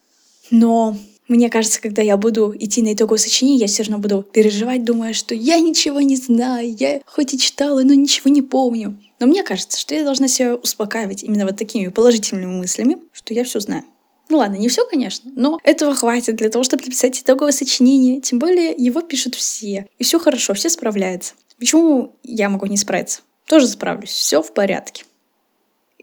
Но 0.51 0.97
мне 1.27 1.49
кажется, 1.49 1.81
когда 1.81 2.01
я 2.01 2.17
буду 2.17 2.55
идти 2.57 2.81
на 2.81 2.93
итоговое 2.93 3.19
сочинение, 3.19 3.61
я 3.61 3.67
все 3.67 3.83
равно 3.83 3.99
буду 3.99 4.23
переживать, 4.23 4.83
думая, 4.83 5.13
что 5.13 5.35
я 5.35 5.59
ничего 5.59 6.01
не 6.01 6.15
знаю, 6.15 6.73
я 6.77 7.01
хоть 7.05 7.33
и 7.33 7.39
читала, 7.39 7.81
но 7.83 7.93
ничего 7.93 8.29
не 8.29 8.41
помню. 8.41 8.97
Но 9.19 9.27
мне 9.27 9.43
кажется, 9.43 9.79
что 9.79 9.95
я 9.95 10.03
должна 10.03 10.27
себя 10.27 10.55
успокаивать 10.55 11.23
именно 11.23 11.45
вот 11.45 11.57
такими 11.57 11.87
положительными 11.87 12.45
мыслями, 12.45 12.97
что 13.11 13.33
я 13.33 13.43
все 13.43 13.59
знаю. 13.59 13.83
Ну 14.29 14.37
ладно, 14.37 14.55
не 14.55 14.67
все, 14.67 14.85
конечно, 14.85 15.31
но 15.35 15.59
этого 15.63 15.95
хватит 15.95 16.35
для 16.35 16.49
того, 16.49 16.63
чтобы 16.63 16.83
написать 16.83 17.21
итоговое 17.21 17.53
сочинение. 17.53 18.19
Тем 18.19 18.39
более 18.39 18.73
его 18.77 19.01
пишут 19.01 19.35
все. 19.35 19.87
И 19.97 20.03
все 20.03 20.19
хорошо, 20.19 20.53
все 20.53 20.69
справляются. 20.69 21.33
Почему 21.57 22.15
я 22.23 22.49
могу 22.49 22.65
не 22.65 22.77
справиться? 22.77 23.21
Тоже 23.47 23.67
справлюсь. 23.67 24.09
Все 24.09 24.41
в 24.41 24.53
порядке. 24.53 25.05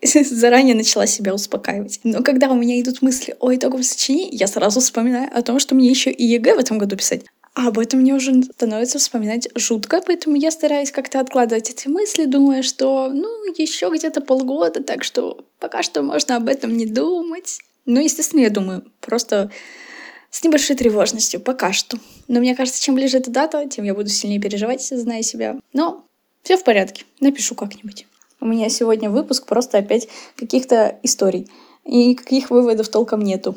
заранее 0.30 0.74
начала 0.74 1.06
себя 1.06 1.34
успокаивать. 1.34 2.00
Но 2.04 2.22
когда 2.22 2.50
у 2.50 2.54
меня 2.54 2.80
идут 2.80 3.02
мысли 3.02 3.36
о 3.40 3.54
итоговом 3.54 3.82
сочинении, 3.82 4.34
я 4.34 4.46
сразу 4.46 4.80
вспоминаю 4.80 5.30
о 5.32 5.42
том, 5.42 5.58
что 5.58 5.74
мне 5.74 5.88
еще 5.88 6.10
и 6.10 6.24
ЕГЭ 6.24 6.54
в 6.54 6.58
этом 6.58 6.78
году 6.78 6.96
писать. 6.96 7.22
А 7.54 7.68
об 7.68 7.78
этом 7.78 8.00
мне 8.00 8.12
уже 8.12 8.42
становится 8.42 8.98
вспоминать 8.98 9.48
жутко, 9.54 10.02
поэтому 10.04 10.34
я 10.36 10.50
стараюсь 10.50 10.90
как-то 10.90 11.20
откладывать 11.20 11.70
эти 11.70 11.86
мысли, 11.86 12.24
думая, 12.24 12.62
что, 12.62 13.08
ну, 13.08 13.28
еще 13.56 13.90
где-то 13.94 14.20
полгода, 14.20 14.82
так 14.82 15.04
что 15.04 15.44
пока 15.60 15.84
что 15.84 16.02
можно 16.02 16.36
об 16.36 16.48
этом 16.48 16.76
не 16.76 16.86
думать. 16.86 17.60
Ну, 17.86 18.00
естественно, 18.00 18.40
я 18.40 18.50
думаю, 18.50 18.84
просто 19.00 19.52
с 20.30 20.42
небольшой 20.42 20.74
тревожностью, 20.74 21.40
пока 21.40 21.72
что. 21.72 21.96
Но 22.26 22.40
мне 22.40 22.56
кажется, 22.56 22.82
чем 22.82 22.96
ближе 22.96 23.18
эта 23.18 23.30
дата, 23.30 23.68
тем 23.68 23.84
я 23.84 23.94
буду 23.94 24.08
сильнее 24.08 24.40
переживать, 24.40 24.82
зная 24.82 25.22
себя. 25.22 25.56
Но 25.72 26.04
все 26.42 26.56
в 26.56 26.64
порядке, 26.64 27.04
напишу 27.20 27.54
как-нибудь. 27.54 28.06
У 28.44 28.46
меня 28.46 28.68
сегодня 28.68 29.08
выпуск 29.08 29.46
просто 29.46 29.78
опять 29.78 30.06
каких-то 30.36 30.98
историй. 31.02 31.50
И 31.86 32.08
никаких 32.08 32.50
выводов 32.50 32.90
толком 32.90 33.22
нету. 33.22 33.56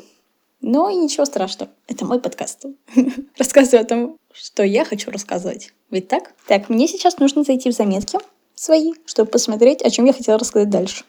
Но 0.62 0.88
и 0.88 0.94
ничего 0.94 1.26
страшного. 1.26 1.70
Это 1.86 2.06
мой 2.06 2.22
подкаст. 2.22 2.64
Рассказываю 3.36 3.82
о 3.82 3.84
том, 3.84 4.16
что 4.32 4.62
я 4.62 4.86
хочу 4.86 5.10
рассказывать. 5.10 5.74
Ведь 5.90 6.08
так? 6.08 6.32
Так, 6.46 6.70
мне 6.70 6.88
сейчас 6.88 7.18
нужно 7.18 7.44
зайти 7.44 7.70
в 7.70 7.74
заметки 7.74 8.18
свои, 8.54 8.94
чтобы 9.04 9.30
посмотреть, 9.30 9.82
о 9.82 9.90
чем 9.90 10.06
я 10.06 10.14
хотела 10.14 10.38
рассказать 10.38 10.70
дальше. 10.70 11.04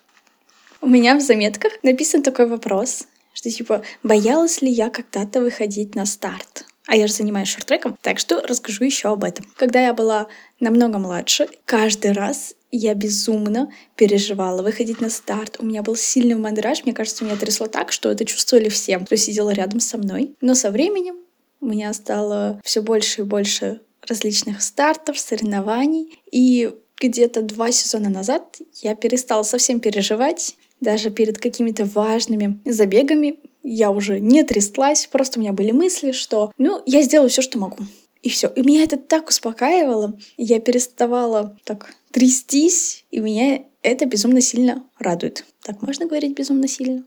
У 0.81 0.87
меня 0.87 1.15
в 1.15 1.21
заметках 1.21 1.71
написан 1.81 2.21
такой 2.21 2.47
вопрос, 2.47 3.05
что 3.31 3.49
типа, 3.49 3.83
боялась 4.03 4.61
ли 4.61 4.69
я 4.69 4.89
когда-то 4.89 5.39
выходить 5.39 5.95
на 5.95 6.05
старт? 6.05 6.65
А 6.85 6.97
я 6.97 7.07
же 7.07 7.13
занимаюсь 7.13 7.47
шорт-треком, 7.47 7.97
так 8.01 8.19
что 8.19 8.41
расскажу 8.41 8.83
еще 8.83 9.07
об 9.07 9.23
этом. 9.23 9.45
Когда 9.55 9.79
я 9.79 9.93
была 9.93 10.27
намного 10.59 10.97
младше, 10.97 11.47
каждый 11.63 12.11
раз 12.11 12.55
я 12.71 12.93
безумно 12.93 13.71
переживала 13.95 14.61
выходить 14.61 15.01
на 15.01 15.09
старт. 15.09 15.57
У 15.59 15.65
меня 15.65 15.81
был 15.81 15.95
сильный 15.95 16.35
мандраж. 16.35 16.83
Мне 16.83 16.93
кажется, 16.93 17.25
меня 17.25 17.35
трясло 17.35 17.67
так, 17.67 17.91
что 17.91 18.11
это 18.11 18.25
чувствовали 18.25 18.69
все, 18.69 18.99
кто 18.99 19.15
сидел 19.15 19.49
рядом 19.49 19.79
со 19.79 19.97
мной. 19.97 20.35
Но 20.41 20.55
со 20.55 20.71
временем 20.71 21.15
у 21.61 21.67
меня 21.67 21.91
стало 21.93 22.59
все 22.63 22.81
больше 22.81 23.21
и 23.21 23.25
больше 23.25 23.81
различных 24.07 24.61
стартов, 24.61 25.19
соревнований. 25.19 26.19
И 26.31 26.71
где-то 26.97 27.41
два 27.41 27.71
сезона 27.71 28.09
назад 28.09 28.57
я 28.81 28.95
перестала 28.95 29.43
совсем 29.43 29.79
переживать. 29.79 30.55
Даже 30.79 31.09
перед 31.09 31.37
какими-то 31.37 31.85
важными 31.85 32.59
забегами 32.65 33.39
я 33.63 33.91
уже 33.91 34.19
не 34.19 34.43
тряслась, 34.43 35.07
просто 35.07 35.39
у 35.39 35.41
меня 35.41 35.51
были 35.51 35.71
мысли, 35.71 36.13
что, 36.13 36.53
ну, 36.57 36.81
я 36.85 37.01
сделаю 37.01 37.29
все, 37.29 37.41
что 37.41 37.59
могу. 37.59 37.77
И 38.21 38.29
все. 38.29 38.47
И 38.55 38.61
меня 38.61 38.83
это 38.83 38.97
так 38.97 39.29
успокаивало. 39.29 40.17
Я 40.37 40.59
переставала 40.59 41.57
так 41.63 41.93
трястись, 42.11 43.05
и 43.11 43.19
меня 43.19 43.63
это 43.81 44.05
безумно 44.05 44.41
сильно 44.41 44.83
радует. 44.97 45.45
Так 45.63 45.81
можно 45.81 46.05
говорить 46.05 46.35
безумно 46.35 46.67
сильно? 46.67 47.03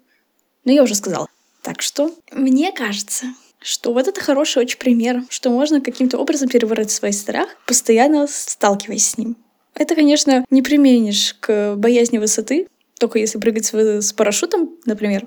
Но 0.64 0.72
я 0.72 0.82
уже 0.82 0.94
сказала. 0.94 1.28
Так 1.62 1.82
что 1.82 2.14
мне 2.32 2.72
кажется, 2.72 3.26
что 3.60 3.92
вот 3.92 4.08
это 4.08 4.20
хороший 4.20 4.62
очень 4.62 4.78
пример, 4.78 5.22
что 5.28 5.50
можно 5.50 5.80
каким-то 5.80 6.18
образом 6.18 6.48
перебороть 6.48 6.90
свой 6.90 7.12
страх, 7.12 7.48
постоянно 7.66 8.26
сталкиваясь 8.26 9.06
с 9.06 9.18
ним. 9.18 9.36
Это, 9.74 9.94
конечно, 9.94 10.44
не 10.50 10.62
применишь 10.62 11.36
к 11.40 11.76
боязни 11.76 12.18
высоты, 12.18 12.68
только 12.98 13.18
если 13.18 13.38
прыгать 13.38 13.66
с 13.66 14.12
парашютом, 14.12 14.76
например. 14.84 15.26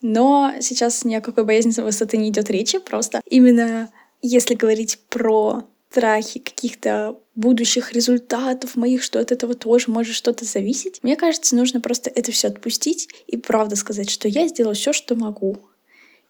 Но 0.00 0.52
сейчас 0.60 1.04
ни 1.04 1.14
о 1.14 1.20
какой 1.20 1.44
боязни 1.44 1.80
высоты 1.80 2.16
не 2.16 2.30
идет 2.30 2.50
речи, 2.50 2.78
просто 2.78 3.20
именно 3.28 3.90
если 4.22 4.54
говорить 4.54 4.98
про 5.08 5.64
страхи 5.92 6.40
каких-то 6.40 7.18
будущих 7.34 7.92
результатов 7.92 8.76
моих, 8.76 9.02
что 9.02 9.20
от 9.20 9.30
этого 9.30 9.54
тоже 9.54 9.90
может 9.90 10.14
что-то 10.14 10.46
зависеть. 10.46 11.00
Мне 11.02 11.16
кажется, 11.16 11.54
нужно 11.54 11.82
просто 11.82 12.10
это 12.14 12.32
все 12.32 12.48
отпустить 12.48 13.08
и 13.26 13.36
правда 13.36 13.76
сказать, 13.76 14.08
что 14.08 14.26
я 14.26 14.48
сделала 14.48 14.74
все, 14.74 14.94
что 14.94 15.14
могу. 15.16 15.58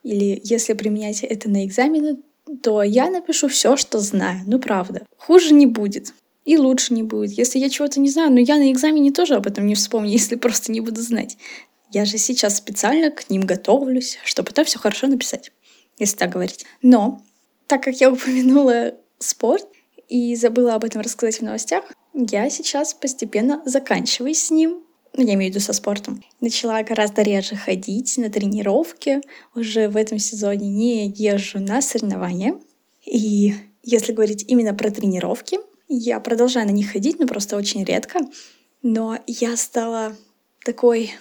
Или 0.02 0.40
если 0.42 0.72
применять 0.72 1.22
это 1.22 1.48
на 1.48 1.64
экзамены, 1.64 2.18
то 2.60 2.82
я 2.82 3.08
напишу 3.08 3.46
все, 3.48 3.76
что 3.76 4.00
знаю. 4.00 4.40
Ну 4.46 4.58
правда. 4.58 5.06
Хуже 5.16 5.54
не 5.54 5.66
будет. 5.66 6.12
И 6.44 6.58
лучше 6.58 6.92
не 6.92 7.04
будет. 7.04 7.30
Если 7.38 7.60
я 7.60 7.70
чего-то 7.70 8.00
не 8.00 8.10
знаю, 8.10 8.32
но 8.32 8.40
я 8.40 8.56
на 8.56 8.72
экзамене 8.72 9.12
тоже 9.12 9.34
об 9.34 9.46
этом 9.46 9.66
не 9.66 9.76
вспомню, 9.76 10.10
если 10.12 10.34
просто 10.34 10.72
не 10.72 10.80
буду 10.80 11.00
знать. 11.00 11.36
Я 11.92 12.04
же 12.04 12.18
сейчас 12.18 12.56
специально 12.56 13.10
к 13.10 13.30
ним 13.30 13.42
готовлюсь, 13.42 14.18
чтобы 14.24 14.48
потом 14.48 14.64
все 14.64 14.78
хорошо 14.78 15.06
написать, 15.06 15.52
если 15.98 16.16
так 16.16 16.30
говорить. 16.30 16.64
Но, 16.80 17.22
так 17.72 17.84
как 17.84 17.94
я 18.02 18.10
упомянула 18.12 18.92
спорт 19.18 19.66
и 20.06 20.36
забыла 20.36 20.74
об 20.74 20.84
этом 20.84 21.00
рассказать 21.00 21.38
в 21.38 21.42
новостях, 21.42 21.84
я 22.12 22.50
сейчас 22.50 22.92
постепенно 22.92 23.62
заканчиваю 23.64 24.34
с 24.34 24.50
ним, 24.50 24.82
ну, 25.14 25.26
я 25.26 25.34
имею 25.34 25.50
в 25.50 25.54
виду 25.54 25.64
со 25.64 25.72
спортом. 25.72 26.22
Начала 26.40 26.82
гораздо 26.82 27.22
реже 27.22 27.56
ходить 27.56 28.18
на 28.18 28.28
тренировки. 28.28 29.20
Уже 29.54 29.88
в 29.88 29.96
этом 29.96 30.18
сезоне 30.18 30.68
не 30.68 31.08
езжу 31.08 31.60
на 31.60 31.80
соревнования. 31.80 32.58
И 33.06 33.54
если 33.82 34.12
говорить 34.12 34.44
именно 34.48 34.74
про 34.74 34.90
тренировки, 34.90 35.58
я 35.88 36.20
продолжаю 36.20 36.66
на 36.66 36.72
них 36.72 36.92
ходить, 36.92 37.18
но 37.18 37.26
просто 37.26 37.56
очень 37.56 37.84
редко. 37.84 38.20
Но 38.82 39.18
я 39.26 39.56
стала 39.56 40.16
такой 40.64 41.12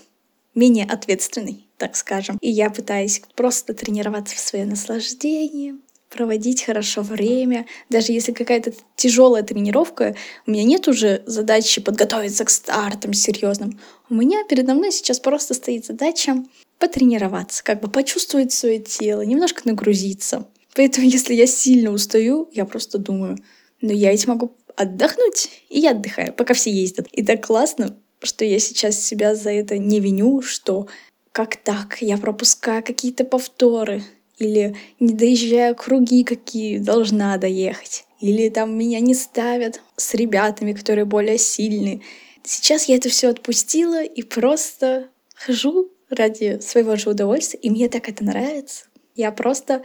менее 0.53 0.85
ответственной, 0.85 1.65
так 1.77 1.95
скажем. 1.95 2.37
И 2.41 2.49
я 2.49 2.69
пытаюсь 2.69 3.21
просто 3.35 3.73
тренироваться 3.73 4.35
в 4.35 4.39
свое 4.39 4.65
наслаждение, 4.65 5.75
проводить 6.11 6.63
хорошо 6.63 7.01
время. 7.01 7.65
Даже 7.89 8.11
если 8.11 8.33
какая-то 8.33 8.73
тяжелая 8.95 9.43
тренировка, 9.43 10.15
у 10.45 10.51
меня 10.51 10.63
нет 10.63 10.87
уже 10.87 11.23
задачи 11.25 11.81
подготовиться 11.81 12.45
к 12.45 12.49
стартам 12.49 13.13
серьезным. 13.13 13.79
У 14.09 14.13
меня 14.13 14.43
передо 14.47 14.73
мной 14.73 14.91
сейчас 14.91 15.19
просто 15.19 15.53
стоит 15.53 15.85
задача 15.85 16.43
потренироваться, 16.77 17.63
как 17.63 17.79
бы 17.79 17.89
почувствовать 17.89 18.51
свое 18.51 18.79
тело, 18.79 19.21
немножко 19.21 19.61
нагрузиться. 19.65 20.47
Поэтому, 20.75 21.07
если 21.07 21.33
я 21.33 21.47
сильно 21.47 21.91
устаю, 21.91 22.49
я 22.51 22.65
просто 22.65 22.97
думаю, 22.97 23.37
ну 23.81 23.91
я 23.91 24.11
ведь 24.11 24.27
могу 24.27 24.55
отдохнуть, 24.75 25.49
и 25.69 25.79
я 25.79 25.91
отдыхаю, 25.91 26.33
пока 26.33 26.53
все 26.53 26.71
ездят. 26.71 27.07
И 27.11 27.23
так 27.23 27.45
классно, 27.45 27.97
что 28.21 28.45
я 28.45 28.59
сейчас 28.59 29.01
себя 29.01 29.35
за 29.35 29.51
это 29.51 29.77
не 29.77 29.99
виню, 29.99 30.41
что 30.41 30.87
как 31.31 31.55
так, 31.55 32.01
я 32.01 32.17
пропускаю 32.17 32.83
какие-то 32.83 33.23
повторы, 33.23 34.03
или 34.41 34.75
не 34.99 35.13
доезжаю 35.13 35.75
круги, 35.75 36.23
какие 36.23 36.79
должна 36.79 37.37
доехать, 37.37 38.05
или 38.19 38.49
там 38.49 38.77
меня 38.77 38.99
не 38.99 39.13
ставят 39.13 39.81
с 39.97 40.13
ребятами, 40.13 40.73
которые 40.73 41.05
более 41.05 41.37
сильные. 41.37 42.01
Сейчас 42.43 42.85
я 42.85 42.95
это 42.95 43.09
все 43.09 43.29
отпустила 43.29 44.03
и 44.03 44.23
просто 44.23 45.09
хожу 45.35 45.91
ради 46.09 46.59
своего 46.59 46.95
же 46.95 47.09
удовольствия, 47.09 47.59
и 47.59 47.69
мне 47.69 47.87
так 47.87 48.09
это 48.09 48.23
нравится. 48.23 48.85
Я 49.15 49.31
просто, 49.31 49.83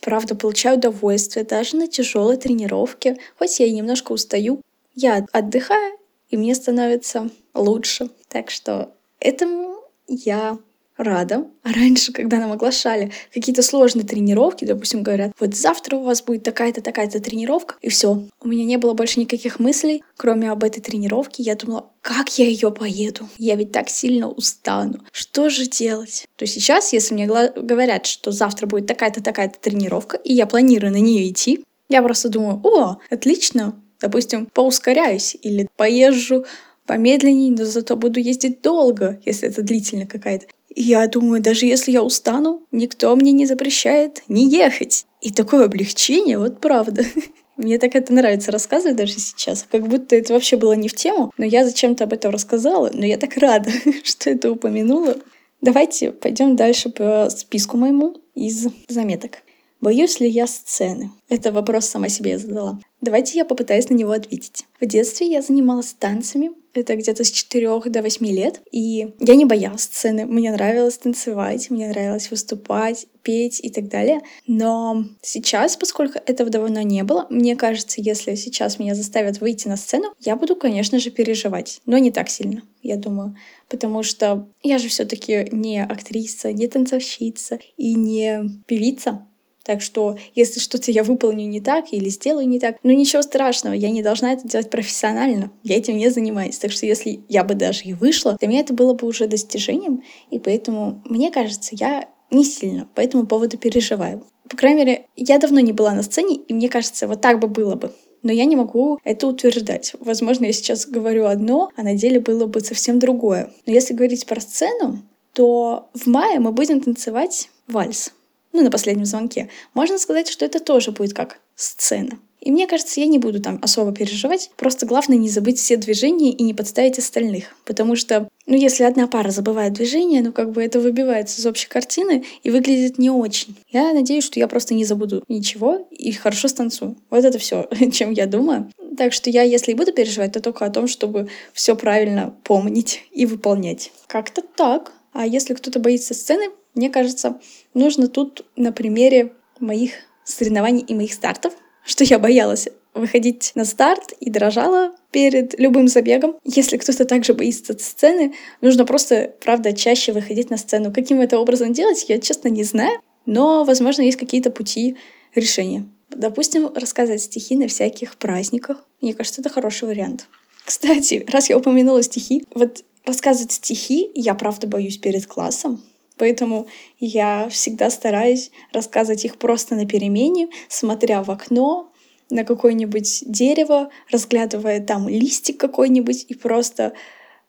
правда, 0.00 0.34
получаю 0.34 0.78
удовольствие 0.78 1.44
даже 1.44 1.76
на 1.76 1.88
тяжелой 1.88 2.36
тренировке, 2.36 3.18
хоть 3.38 3.58
я 3.58 3.66
и 3.66 3.72
немножко 3.72 4.12
устаю. 4.12 4.60
Я 4.94 5.26
отдыхаю, 5.32 5.98
и 6.30 6.36
мне 6.36 6.54
становится 6.54 7.28
лучше. 7.54 8.10
Так 8.28 8.50
что 8.50 8.94
этому 9.20 9.76
я 10.06 10.58
рада. 10.96 11.46
А 11.62 11.72
раньше, 11.72 12.12
когда 12.12 12.38
нам 12.38 12.52
оглашали 12.52 13.12
какие-то 13.32 13.62
сложные 13.62 14.06
тренировки, 14.06 14.64
допустим, 14.64 15.02
говорят, 15.02 15.32
вот 15.38 15.54
завтра 15.54 15.96
у 15.96 16.02
вас 16.02 16.22
будет 16.22 16.42
такая-то, 16.42 16.80
такая-то 16.80 17.20
тренировка, 17.20 17.76
и 17.80 17.88
все. 17.88 18.26
У 18.40 18.48
меня 18.48 18.64
не 18.64 18.76
было 18.76 18.94
больше 18.94 19.20
никаких 19.20 19.58
мыслей, 19.58 20.02
кроме 20.16 20.50
об 20.50 20.64
этой 20.64 20.80
тренировке. 20.80 21.42
Я 21.42 21.54
думала, 21.54 21.90
как 22.00 22.38
я 22.38 22.46
ее 22.46 22.70
поеду? 22.70 23.28
Я 23.38 23.56
ведь 23.56 23.72
так 23.72 23.88
сильно 23.88 24.28
устану. 24.28 25.00
Что 25.12 25.50
же 25.50 25.66
делать? 25.66 26.26
То 26.36 26.46
сейчас, 26.46 26.92
если 26.92 27.14
мне 27.14 27.26
говорят, 27.26 28.06
что 28.06 28.30
завтра 28.30 28.66
будет 28.66 28.86
такая-то, 28.86 29.22
такая-то 29.22 29.58
тренировка, 29.58 30.16
и 30.16 30.32
я 30.32 30.46
планирую 30.46 30.92
на 30.92 31.00
нее 31.00 31.28
идти, 31.30 31.64
я 31.88 32.02
просто 32.02 32.28
думаю, 32.28 32.60
о, 32.64 32.98
отлично, 33.10 33.80
допустим, 34.00 34.46
поускоряюсь 34.46 35.36
или 35.40 35.68
поезжу 35.76 36.44
помедленнее, 36.86 37.52
но 37.52 37.64
зато 37.64 37.96
буду 37.96 38.20
ездить 38.20 38.62
долго, 38.62 39.20
если 39.24 39.48
это 39.48 39.62
длительно 39.62 40.06
какая-то. 40.06 40.46
Я 40.74 41.06
думаю, 41.08 41.42
даже 41.42 41.66
если 41.66 41.90
я 41.90 42.02
устану, 42.02 42.62
никто 42.70 43.16
мне 43.16 43.32
не 43.32 43.46
запрещает 43.46 44.22
не 44.28 44.48
ехать. 44.48 45.06
И 45.22 45.32
такое 45.32 45.64
облегчение, 45.64 46.38
вот 46.38 46.60
правда. 46.60 47.04
Мне 47.56 47.78
так 47.78 47.96
это 47.96 48.12
нравится 48.12 48.52
рассказывать 48.52 48.96
даже 48.96 49.14
сейчас, 49.14 49.66
как 49.70 49.88
будто 49.88 50.14
это 50.14 50.34
вообще 50.34 50.58
было 50.58 50.74
не 50.74 50.88
в 50.88 50.94
тему, 50.94 51.32
но 51.38 51.46
я 51.46 51.64
зачем-то 51.64 52.04
об 52.04 52.12
этом 52.12 52.30
рассказала, 52.30 52.90
но 52.92 53.06
я 53.06 53.16
так 53.16 53.38
рада, 53.38 53.70
что 54.04 54.28
это 54.28 54.52
упомянула. 54.52 55.16
Давайте 55.62 56.12
пойдем 56.12 56.54
дальше 56.54 56.90
по 56.90 57.28
списку 57.30 57.78
моему 57.78 58.16
из 58.34 58.68
заметок. 58.88 59.38
Боюсь 59.80 60.20
ли 60.20 60.28
я 60.28 60.46
сцены? 60.46 61.10
Это 61.28 61.52
вопрос 61.52 61.86
сама 61.86 62.08
себе 62.08 62.38
задала. 62.38 62.78
Давайте 63.00 63.38
я 63.38 63.44
попытаюсь 63.44 63.88
на 63.88 63.94
него 63.94 64.12
ответить. 64.12 64.64
В 64.80 64.86
детстве 64.86 65.26
я 65.26 65.42
занималась 65.42 65.94
танцами, 65.98 66.50
это 66.78 66.96
где-то 66.96 67.24
с 67.24 67.30
4 67.30 67.80
до 67.86 68.02
8 68.02 68.26
лет, 68.26 68.60
и 68.70 69.14
я 69.18 69.34
не 69.34 69.44
боялась 69.44 69.82
сцены. 69.82 70.26
Мне 70.26 70.52
нравилось 70.52 70.98
танцевать, 70.98 71.70
мне 71.70 71.88
нравилось 71.88 72.30
выступать, 72.30 73.06
петь 73.22 73.60
и 73.62 73.70
так 73.70 73.88
далее. 73.88 74.20
Но 74.46 75.04
сейчас, 75.20 75.76
поскольку 75.76 76.18
этого 76.26 76.48
давно 76.48 76.82
не 76.82 77.02
было, 77.02 77.26
мне 77.28 77.56
кажется, 77.56 78.00
если 78.00 78.34
сейчас 78.36 78.78
меня 78.78 78.94
заставят 78.94 79.40
выйти 79.40 79.68
на 79.68 79.76
сцену, 79.76 80.14
я 80.20 80.36
буду, 80.36 80.54
конечно 80.54 80.98
же, 80.98 81.10
переживать, 81.10 81.80
но 81.86 81.98
не 81.98 82.10
так 82.12 82.28
сильно, 82.28 82.62
я 82.82 82.96
думаю. 82.96 83.36
Потому 83.68 84.02
что 84.02 84.48
я 84.62 84.78
же 84.78 84.88
все-таки 84.88 85.48
не 85.50 85.82
актриса, 85.82 86.52
не 86.52 86.68
танцовщица 86.68 87.58
и 87.76 87.94
не 87.94 88.42
певица. 88.66 89.26
Так 89.66 89.82
что, 89.82 90.16
если 90.36 90.60
что-то 90.60 90.92
я 90.92 91.02
выполню 91.02 91.44
не 91.48 91.60
так 91.60 91.92
или 91.92 92.08
сделаю 92.08 92.46
не 92.46 92.60
так, 92.60 92.76
ну 92.84 92.92
ничего 92.92 93.20
страшного, 93.20 93.74
я 93.74 93.90
не 93.90 94.00
должна 94.00 94.32
это 94.32 94.46
делать 94.46 94.70
профессионально. 94.70 95.50
Я 95.64 95.76
этим 95.76 95.96
не 95.96 96.08
занимаюсь. 96.08 96.56
Так 96.56 96.70
что, 96.70 96.86
если 96.86 97.24
я 97.28 97.42
бы 97.42 97.56
даже 97.56 97.82
и 97.82 97.92
вышла, 97.92 98.36
для 98.38 98.46
меня 98.46 98.60
это 98.60 98.74
было 98.74 98.94
бы 98.94 99.08
уже 99.08 99.26
достижением. 99.26 100.04
И 100.30 100.38
поэтому, 100.38 101.02
мне 101.04 101.32
кажется, 101.32 101.74
я 101.74 102.08
не 102.30 102.44
сильно 102.44 102.88
по 102.94 103.00
этому 103.00 103.26
поводу 103.26 103.58
переживаю. 103.58 104.24
По 104.48 104.56
крайней 104.56 104.84
мере, 104.84 105.06
я 105.16 105.38
давно 105.38 105.58
не 105.58 105.72
была 105.72 105.94
на 105.94 106.04
сцене, 106.04 106.36
и 106.36 106.54
мне 106.54 106.68
кажется, 106.68 107.08
вот 107.08 107.20
так 107.20 107.40
бы 107.40 107.48
было 107.48 107.74
бы. 107.74 107.90
Но 108.22 108.30
я 108.30 108.44
не 108.44 108.54
могу 108.54 109.00
это 109.02 109.26
утверждать. 109.26 109.94
Возможно, 109.98 110.44
я 110.44 110.52
сейчас 110.52 110.86
говорю 110.86 111.26
одно, 111.26 111.70
а 111.74 111.82
на 111.82 111.94
деле 111.94 112.20
было 112.20 112.46
бы 112.46 112.60
совсем 112.60 113.00
другое. 113.00 113.52
Но 113.66 113.72
если 113.72 113.94
говорить 113.94 114.26
про 114.26 114.40
сцену, 114.40 115.02
то 115.32 115.90
в 115.92 116.06
мае 116.06 116.38
мы 116.38 116.52
будем 116.52 116.80
танцевать 116.80 117.50
вальс 117.66 118.12
ну, 118.56 118.62
на 118.62 118.70
последнем 118.70 119.04
звонке, 119.04 119.48
можно 119.74 119.98
сказать, 119.98 120.28
что 120.28 120.44
это 120.44 120.60
тоже 120.60 120.90
будет 120.90 121.12
как 121.12 121.38
сцена. 121.54 122.18
И 122.40 122.52
мне 122.52 122.68
кажется, 122.68 123.00
я 123.00 123.06
не 123.06 123.18
буду 123.18 123.40
там 123.40 123.58
особо 123.60 123.92
переживать. 123.92 124.50
Просто 124.56 124.86
главное 124.86 125.18
не 125.18 125.28
забыть 125.28 125.58
все 125.58 125.76
движения 125.76 126.30
и 126.30 126.44
не 126.44 126.54
подставить 126.54 126.96
остальных. 126.96 127.56
Потому 127.64 127.96
что, 127.96 128.28
ну, 128.46 128.54
если 128.54 128.84
одна 128.84 129.08
пара 129.08 129.30
забывает 129.30 129.72
движение, 129.72 130.22
ну, 130.22 130.32
как 130.32 130.52
бы 130.52 130.62
это 130.62 130.78
выбивается 130.78 131.40
из 131.40 131.46
общей 131.46 131.68
картины 131.68 132.24
и 132.44 132.50
выглядит 132.50 132.98
не 132.98 133.10
очень. 133.10 133.56
Я 133.68 133.92
надеюсь, 133.92 134.22
что 134.22 134.38
я 134.38 134.46
просто 134.46 134.74
не 134.74 134.84
забуду 134.84 135.24
ничего 135.26 135.88
и 135.90 136.12
хорошо 136.12 136.46
станцую. 136.46 136.96
Вот 137.10 137.24
это 137.24 137.38
все, 137.38 137.68
чем 137.92 138.12
я 138.12 138.26
думаю. 138.26 138.70
Так 138.96 139.12
что 139.12 139.28
я, 139.28 139.42
если 139.42 139.72
и 139.72 139.74
буду 139.74 139.92
переживать, 139.92 140.32
то 140.32 140.40
только 140.40 140.64
о 140.64 140.70
том, 140.70 140.86
чтобы 140.86 141.28
все 141.52 141.74
правильно 141.74 142.32
помнить 142.44 143.02
и 143.10 143.26
выполнять. 143.26 143.90
Как-то 144.06 144.42
так. 144.42 144.92
А 145.12 145.26
если 145.26 145.54
кто-то 145.54 145.80
боится 145.80 146.14
сцены, 146.14 146.50
мне 146.76 146.90
кажется, 146.90 147.40
нужно 147.74 148.06
тут 148.06 148.44
на 148.54 148.70
примере 148.70 149.32
моих 149.58 149.92
соревнований 150.24 150.82
и 150.82 150.94
моих 150.94 151.12
стартов, 151.12 151.54
что 151.84 152.04
я 152.04 152.18
боялась 152.18 152.68
выходить 152.94 153.52
на 153.54 153.64
старт 153.64 154.12
и 154.20 154.30
дрожала 154.30 154.94
перед 155.10 155.58
любым 155.58 155.86
забегом. 155.88 156.36
Если 156.44 156.78
кто-то 156.78 157.04
также 157.04 157.34
боится 157.34 157.78
сцены, 157.78 158.34
нужно 158.62 158.86
просто, 158.86 159.34
правда, 159.40 159.74
чаще 159.74 160.12
выходить 160.12 160.48
на 160.50 160.56
сцену. 160.56 160.92
Каким 160.92 161.20
это 161.20 161.38
образом 161.38 161.72
делать, 161.72 162.06
я, 162.08 162.18
честно, 162.18 162.48
не 162.48 162.64
знаю, 162.64 162.98
но, 163.26 163.64
возможно, 163.64 164.02
есть 164.02 164.16
какие-то 164.16 164.50
пути 164.50 164.96
решения. 165.34 165.84
Допустим, 166.08 166.70
рассказывать 166.74 167.22
стихи 167.22 167.56
на 167.56 167.68
всяких 167.68 168.16
праздниках. 168.16 168.82
Мне 169.02 169.12
кажется, 169.12 169.42
это 169.42 169.50
хороший 169.50 169.88
вариант. 169.88 170.28
Кстати, 170.64 171.24
раз 171.28 171.50
я 171.50 171.58
упомянула 171.58 172.02
стихи, 172.02 172.44
вот 172.54 172.82
рассказывать 173.04 173.52
стихи 173.52 174.10
я 174.14 174.34
правда 174.34 174.66
боюсь 174.66 174.98
перед 174.98 175.26
классом, 175.26 175.82
Поэтому 176.18 176.66
я 176.98 177.48
всегда 177.50 177.90
стараюсь 177.90 178.50
рассказывать 178.72 179.24
их 179.24 179.36
просто 179.36 179.74
на 179.74 179.86
перемене, 179.86 180.48
смотря 180.68 181.22
в 181.22 181.30
окно, 181.30 181.90
на 182.30 182.44
какое-нибудь 182.44 183.24
дерево, 183.26 183.90
разглядывая 184.10 184.80
там 184.80 185.08
листик 185.08 185.58
какой-нибудь 185.60 186.26
и 186.28 186.34
просто 186.34 186.92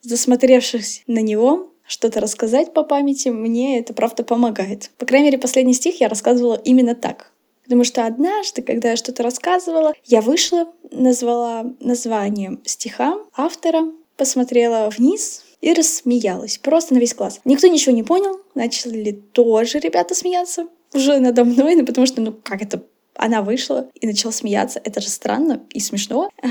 засмотревшись 0.02 1.04
на 1.08 1.20
него, 1.20 1.72
что-то 1.88 2.20
рассказать 2.20 2.74
по 2.74 2.84
памяти, 2.84 3.30
мне 3.30 3.80
это 3.80 3.94
правда 3.94 4.24
помогает. 4.24 4.92
По 4.98 5.06
крайней 5.06 5.28
мере, 5.28 5.38
последний 5.38 5.74
стих 5.74 6.02
я 6.02 6.10
рассказывала 6.10 6.62
именно 6.64 6.96
так. 6.96 7.32
Потому 7.64 7.84
что 7.84 8.06
однажды, 8.06 8.62
когда 8.62 8.92
я 8.92 8.96
что-то 8.98 9.24
рассказывала, 9.24 9.94
я 10.06 10.22
вышла, 10.22 10.72
назвала 10.92 11.66
название 11.80 12.60
стиха 12.66 13.18
автора, 13.36 13.92
посмотрела 14.16 14.90
вниз 14.90 15.44
и 15.62 15.74
рассмеялась. 15.74 16.58
Просто 16.58 16.94
на 16.94 17.00
весь 17.00 17.14
класс. 17.14 17.40
Никто 17.46 17.68
ничего 17.68 17.96
не 17.96 18.04
понял. 18.04 18.40
Начали 18.56 19.12
тоже 19.12 19.80
ребята 19.80 20.16
смеяться 20.16 20.68
уже 20.94 21.20
надо 21.20 21.44
мной, 21.44 21.76
ну 21.76 21.86
потому 21.86 22.08
что, 22.08 22.22
ну 22.22 22.34
как 22.34 22.62
это, 22.62 22.84
она 23.16 23.42
вышла 23.42 23.90
и 24.00 24.08
начала 24.08 24.32
смеяться. 24.32 24.82
Это 24.84 25.02
же 25.02 25.10
странно 25.10 25.64
и 25.72 25.80
смешно. 25.80 26.30
А, 26.42 26.48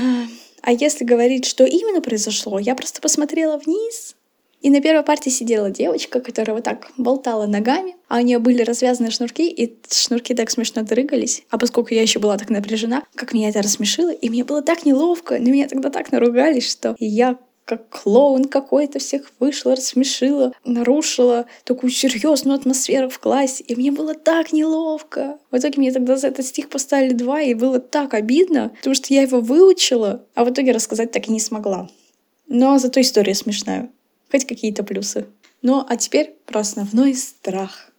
а 0.61 0.71
если 0.71 1.03
говорить, 1.03 1.45
что 1.45 1.65
именно 1.65 2.01
произошло, 2.01 2.59
я 2.59 2.75
просто 2.75 3.01
посмотрела 3.01 3.57
вниз, 3.57 4.15
и 4.59 4.69
на 4.71 4.81
первой 4.81 5.03
партии 5.03 5.29
сидела 5.29 5.69
девочка, 5.69 6.19
которая 6.19 6.55
вот 6.55 6.63
так 6.63 6.87
болтала 6.97 7.45
ногами, 7.45 7.95
а 8.07 8.17
у 8.17 8.21
нее 8.21 8.39
были 8.39 8.63
развязаны 8.63 9.11
шнурки, 9.11 9.49
и 9.49 9.77
шнурки 9.89 10.33
так 10.33 10.49
смешно 10.49 10.81
дрыгались. 10.81 11.43
А 11.51 11.59
поскольку 11.59 11.93
я 11.93 12.01
еще 12.01 12.19
была 12.19 12.37
так 12.37 12.49
напряжена, 12.49 13.03
как 13.15 13.33
меня 13.33 13.49
это 13.49 13.61
рассмешило, 13.61 14.11
и 14.11 14.29
мне 14.29 14.43
было 14.43 14.63
так 14.63 14.83
неловко, 14.83 15.37
на 15.37 15.47
меня 15.47 15.67
тогда 15.67 15.91
так 15.91 16.11
наругались, 16.11 16.69
что 16.69 16.95
я 16.99 17.37
как 17.67 17.89
клоун 17.89 18.45
какой-то 18.45 18.97
всех 18.97 19.29
вышла, 19.39 19.75
рассмешила, 19.75 20.53
нарушила 20.63 21.47
такую 21.65 21.91
серьезную 21.91 22.57
атмосферу 22.57 23.09
в 23.09 23.19
классе. 23.19 23.61
И 23.67 23.75
мне 23.75 23.91
было 23.91 24.13
так 24.13 24.53
неловко. 24.53 25.37
В 25.51 25.57
итоге 25.57 25.73
мне 25.77 25.91
тогда 25.91 26.15
за 26.15 26.27
этот 26.27 26.45
стих 26.45 26.69
поставили 26.69 27.11
два, 27.11 27.41
и 27.41 27.53
было 27.53 27.79
так 27.79 28.13
обидно, 28.13 28.69
потому 28.77 28.95
что 28.95 29.13
я 29.13 29.23
его 29.23 29.41
выучила, 29.41 30.23
а 30.33 30.45
в 30.45 30.49
итоге 30.49 30.71
рассказать 30.71 31.11
так 31.11 31.27
и 31.27 31.31
не 31.31 31.41
смогла. 31.41 31.89
Но 32.47 32.79
зато 32.79 33.01
история 33.01 33.35
смешная. 33.35 33.89
Хоть 34.31 34.45
какие-то 34.45 34.85
плюсы. 34.85 35.25
Ну, 35.61 35.85
а 35.85 35.97
теперь 35.97 36.35
про 36.45 36.61
основной 36.61 37.15
страх, 37.15 37.91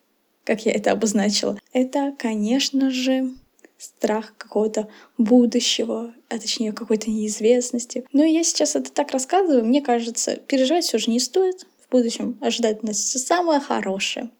как 0.44 0.64
я 0.64 0.72
это 0.72 0.92
обозначила. 0.92 1.58
Это, 1.74 2.14
конечно 2.18 2.90
же, 2.90 3.32
страх 3.78 4.34
какого-то 4.36 4.88
будущего, 5.16 6.14
а 6.28 6.38
точнее 6.38 6.72
какой-то 6.72 7.10
неизвестности. 7.10 8.04
Но 8.12 8.24
я 8.24 8.42
сейчас 8.44 8.76
это 8.76 8.92
так 8.92 9.12
рассказываю, 9.12 9.64
мне 9.64 9.80
кажется, 9.80 10.36
переживать 10.36 10.84
все 10.84 10.98
же 10.98 11.10
не 11.10 11.20
стоит. 11.20 11.66
В 11.86 11.92
будущем 11.92 12.36
ожидать 12.42 12.82
нас 12.82 12.98
все 12.98 13.18
самое 13.18 13.60
хорошее. 13.60 14.30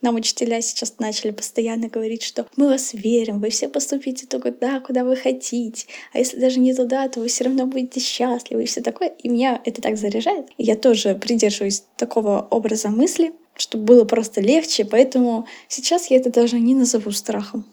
Нам 0.00 0.14
учителя 0.14 0.60
сейчас 0.60 0.94
начали 0.98 1.32
постоянно 1.32 1.88
говорить, 1.88 2.22
что 2.22 2.46
мы 2.56 2.68
вас 2.68 2.92
верим, 2.92 3.40
вы 3.40 3.50
все 3.50 3.68
поступите 3.68 4.26
туда, 4.26 4.80
куда 4.80 5.04
вы 5.04 5.16
хотите. 5.16 5.86
А 6.12 6.18
если 6.18 6.38
даже 6.38 6.60
не 6.60 6.72
туда, 6.72 7.08
то 7.08 7.20
вы 7.20 7.26
все 7.26 7.44
равно 7.44 7.66
будете 7.66 7.98
счастливы 7.98 8.62
и 8.62 8.66
все 8.66 8.80
такое. 8.80 9.08
И 9.08 9.28
меня 9.28 9.60
это 9.64 9.82
так 9.82 9.96
заряжает. 9.96 10.46
И 10.56 10.64
я 10.64 10.76
тоже 10.76 11.14
придерживаюсь 11.16 11.82
такого 11.96 12.46
образа 12.50 12.90
мысли, 12.90 13.32
чтобы 13.56 13.84
было 13.84 14.04
просто 14.04 14.40
легче. 14.40 14.84
Поэтому 14.84 15.48
сейчас 15.66 16.10
я 16.10 16.18
это 16.18 16.30
даже 16.30 16.60
не 16.60 16.76
назову 16.76 17.10
страхом. 17.10 17.66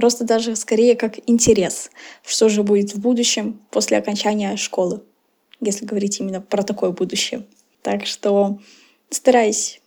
Просто 0.00 0.24
даже 0.24 0.56
скорее 0.56 0.96
как 0.96 1.18
интерес, 1.28 1.90
что 2.24 2.48
же 2.48 2.62
будет 2.62 2.94
в 2.94 3.00
будущем 3.00 3.60
после 3.70 3.98
окончания 3.98 4.56
школы, 4.56 5.02
если 5.60 5.84
говорить 5.84 6.20
именно 6.20 6.40
про 6.40 6.62
такое 6.62 6.88
будущее. 6.88 7.44
Так 7.82 8.06
что 8.06 8.60
стараюсь 9.10 9.82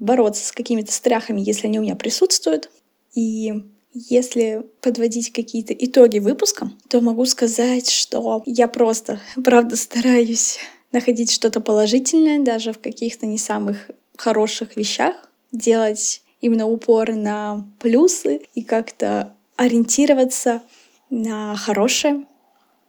бороться 0.00 0.44
с 0.44 0.50
какими-то 0.50 0.90
страхами, 0.90 1.40
если 1.40 1.68
они 1.68 1.78
у 1.78 1.82
меня 1.82 1.94
присутствуют. 1.94 2.70
И 3.14 3.52
если 3.94 4.66
подводить 4.80 5.32
какие-то 5.32 5.72
итоги 5.74 6.18
выпуска, 6.18 6.72
то 6.88 7.00
могу 7.00 7.24
сказать, 7.24 7.88
что 7.88 8.42
я 8.46 8.66
просто, 8.66 9.20
правда, 9.44 9.76
стараюсь 9.76 10.58
находить 10.90 11.30
что-то 11.30 11.60
положительное 11.60 12.40
даже 12.40 12.72
в 12.72 12.80
каких-то 12.80 13.26
не 13.26 13.38
самых 13.38 13.92
хороших 14.16 14.74
вещах, 14.74 15.14
делать 15.52 16.20
именно 16.40 16.66
упор 16.66 17.14
на 17.14 17.64
плюсы 17.78 18.40
и 18.56 18.64
как-то 18.64 19.36
ориентироваться 19.56 20.62
на 21.10 21.54
хорошее. 21.56 22.26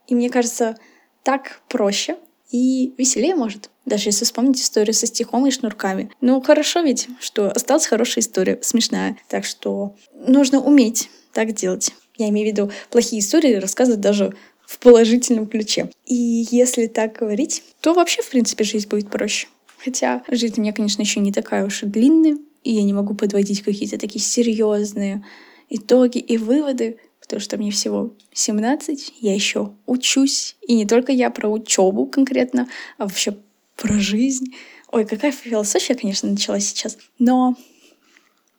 И 0.08 0.16
мне 0.16 0.30
кажется, 0.30 0.78
так 1.24 1.62
проще 1.70 2.18
и 2.52 2.94
веселее 2.98 3.36
может. 3.36 3.70
Даже 3.86 4.10
если 4.10 4.26
вспомнить 4.26 4.62
историю 4.62 4.94
со 4.94 5.08
стихом 5.08 5.46
и 5.48 5.52
шнурками. 5.52 6.12
Ну, 6.22 6.40
хорошо 6.42 6.82
ведь, 6.82 7.08
что 7.20 7.50
осталась 7.50 7.88
хорошая 7.88 8.24
история, 8.24 8.60
смешная. 8.62 9.18
Так 9.28 9.44
что 9.44 9.96
нужно 10.14 10.62
уметь 10.62 11.10
так 11.34 11.54
делать. 11.54 11.94
Я 12.18 12.30
имею 12.30 12.48
в 12.48 12.52
виду 12.52 12.72
плохие 12.92 13.22
истории 13.22 13.56
рассказывать 13.56 14.02
даже 14.02 14.36
в 14.66 14.80
положительном 14.80 15.48
ключе. 15.48 15.90
И 16.06 16.48
если 16.52 16.88
так 16.88 17.14
говорить, 17.14 17.64
то 17.82 17.94
вообще, 17.94 18.22
в 18.22 18.30
принципе, 18.30 18.64
жизнь 18.64 18.88
будет 18.88 19.10
проще. 19.10 19.48
Хотя 19.84 20.24
жизнь 20.30 20.56
у 20.58 20.62
меня, 20.62 20.74
конечно, 20.74 21.02
еще 21.02 21.20
не 21.20 21.34
такая 21.34 21.66
уж 21.66 21.84
и 21.84 21.86
длинная, 21.88 22.38
и 22.64 22.72
я 22.72 22.84
не 22.84 22.94
могу 22.94 23.16
подводить 23.16 23.64
какие-то 23.64 23.98
такие 23.98 24.24
серьезные 24.24 25.26
итоги 25.76 26.20
и 26.20 26.38
выводы, 26.38 27.00
потому 27.20 27.40
что 27.40 27.58
мне 27.58 27.72
всего 27.72 28.14
17, 28.34 29.16
я 29.20 29.34
еще 29.34 29.74
учусь. 29.86 30.56
И 30.62 30.76
не 30.76 30.86
только 30.86 31.12
я 31.12 31.30
про 31.30 31.50
учебу 31.50 32.06
конкретно, 32.06 32.70
а 32.98 33.06
вообще 33.06 33.38
про 33.76 33.98
жизнь. 34.00 34.56
Ой, 34.92 35.06
какая 35.06 35.32
философия, 35.32 35.96
конечно, 35.96 36.30
началась 36.30 36.68
сейчас. 36.68 36.98
Но 37.18 37.56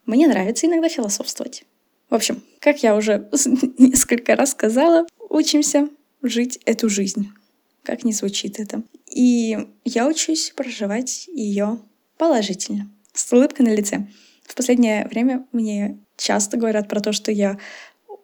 мне 0.07 0.27
нравится 0.27 0.67
иногда 0.67 0.89
философствовать. 0.89 1.65
В 2.11 2.15
общем, 2.15 2.43
как 2.61 2.83
я 2.83 2.97
уже 2.97 3.29
несколько 3.79 4.35
раз 4.37 4.51
сказала, 4.51 5.07
учимся 5.31 5.89
жить 6.23 6.59
эту 6.65 6.89
жизнь. 6.89 7.31
Как 7.83 8.05
не 8.05 8.13
звучит 8.13 8.59
это. 8.59 8.83
И 9.11 9.57
я 9.85 10.09
учусь 10.09 10.53
проживать 10.57 11.29
ее 11.29 11.79
положительно, 12.19 12.91
с 13.13 13.33
улыбкой 13.33 13.67
на 13.67 13.75
лице. 13.75 14.07
В 14.45 14.55
последнее 14.55 15.07
время 15.09 15.47
мне 15.53 15.99
часто 16.17 16.57
говорят 16.57 16.89
про 16.89 17.01
то, 17.01 17.13
что 17.13 17.33
я 17.33 17.59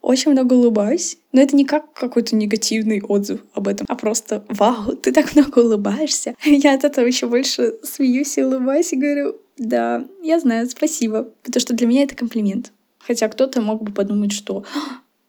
очень 0.03 0.33
много 0.33 0.55
улыбаюсь, 0.55 1.19
но 1.33 1.41
это 1.41 1.55
не 1.55 1.65
как 1.65 1.93
какой-то 1.93 2.35
негативный 2.35 3.03
отзыв 3.03 3.41
об 3.53 3.69
этом, 3.69 3.87
а 3.89 3.97
просто 3.97 4.45
«Вау, 4.49 4.97
ты 4.97 5.13
так 5.13 5.35
много 5.35 5.59
улыбаешься!» 5.59 6.35
Я 6.45 6.75
от 6.75 6.85
этого 6.85 7.07
еще 7.07 7.27
больше 7.27 7.75
смеюсь 7.83 8.39
и 8.39 8.43
улыбаюсь 8.43 8.93
и 8.93 8.97
говорю 8.97 9.37
«Да, 9.59 10.07
я 10.23 10.41
знаю, 10.41 10.69
спасибо», 10.71 11.25
потому 11.43 11.61
что 11.61 11.75
для 11.75 11.87
меня 11.87 12.05
это 12.05 12.17
комплимент. 12.17 12.73
Хотя 12.99 13.29
кто-то 13.29 13.61
мог 13.61 13.83
бы 13.83 13.93
подумать, 13.93 14.33
что 14.33 14.65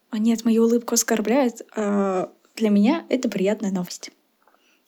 «А 0.09 0.17
нет, 0.17 0.45
мою 0.45 0.63
улыбку 0.63 0.93
оскорбляет», 0.93 1.61
а 1.75 2.31
для 2.55 2.69
меня 2.69 3.05
это 3.09 3.29
приятная 3.29 3.71
новость. 3.71 4.11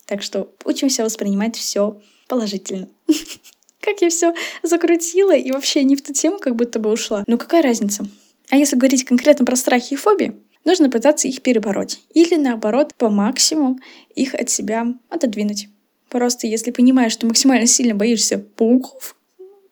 Так 0.05 0.21
что 0.21 0.53
учимся 0.65 1.03
воспринимать 1.03 1.55
все 1.55 2.01
положительно. 2.27 2.87
Как 3.83 4.01
я 4.01 4.09
все 4.09 4.33
закрутила 4.61 5.35
и 5.35 5.51
вообще 5.51 5.83
не 5.83 5.97
в 5.97 6.01
ту 6.01 6.13
тему 6.13 6.39
как 6.39 6.55
будто 6.55 6.79
бы 6.79 6.89
ушла. 6.89 7.25
Ну 7.27 7.37
какая 7.37 7.61
разница? 7.61 8.07
А 8.49 8.55
если 8.55 8.77
говорить 8.77 9.03
конкретно 9.03 9.45
про 9.45 9.57
страхи 9.57 9.93
и 9.93 9.97
фобии, 9.97 10.35
нужно 10.63 10.89
пытаться 10.89 11.27
их 11.27 11.41
перебороть. 11.41 11.99
Или 12.13 12.35
наоборот, 12.35 12.93
по 12.95 13.09
максимуму 13.09 13.79
их 14.15 14.35
от 14.35 14.49
себя 14.49 14.87
отодвинуть. 15.09 15.67
Просто 16.09 16.47
если 16.47 16.71
понимаешь, 16.71 17.11
что 17.11 17.27
максимально 17.27 17.67
сильно 17.67 17.93
боишься 17.93 18.37
пауков, 18.37 19.17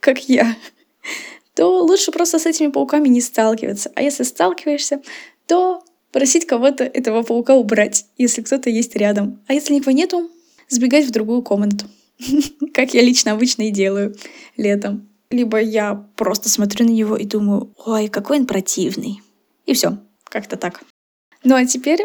как 0.02 0.28
я, 0.28 0.58
то 1.56 1.82
лучше 1.82 2.12
просто 2.12 2.38
с 2.38 2.46
этими 2.46 2.68
пауками 2.68 3.08
не 3.08 3.22
сталкиваться. 3.22 3.92
А 3.96 4.02
если 4.02 4.24
сталкиваешься, 4.24 5.02
то 5.48 5.84
просить 6.12 6.46
кого-то 6.46 6.84
этого 6.84 7.24
паука 7.24 7.56
убрать, 7.56 8.08
если 8.18 8.42
кто-то 8.42 8.70
есть 8.70 8.96
рядом. 8.98 9.40
А 9.48 9.54
если 9.54 9.74
никого 9.74 9.96
нету, 9.96 10.30
сбегать 10.68 11.06
в 11.06 11.12
другую 11.12 11.44
комнату. 11.44 11.86
Как 12.74 12.94
я 12.94 13.02
лично 13.02 13.32
обычно 13.32 13.64
и 13.64 13.72
делаю 13.72 14.16
летом. 14.58 15.08
Либо 15.30 15.60
я 15.62 15.96
просто 16.16 16.50
смотрю 16.50 16.86
на 16.86 16.92
него 16.92 17.16
и 17.16 17.24
думаю, 17.24 17.74
ой, 17.86 18.10
какой 18.10 18.40
он 18.40 18.46
противный. 18.46 19.22
И 19.66 19.74
все, 19.74 19.98
как-то 20.26 20.58
так. 20.58 20.84
Ну 21.44 21.56
а 21.56 21.66
теперь 21.66 22.02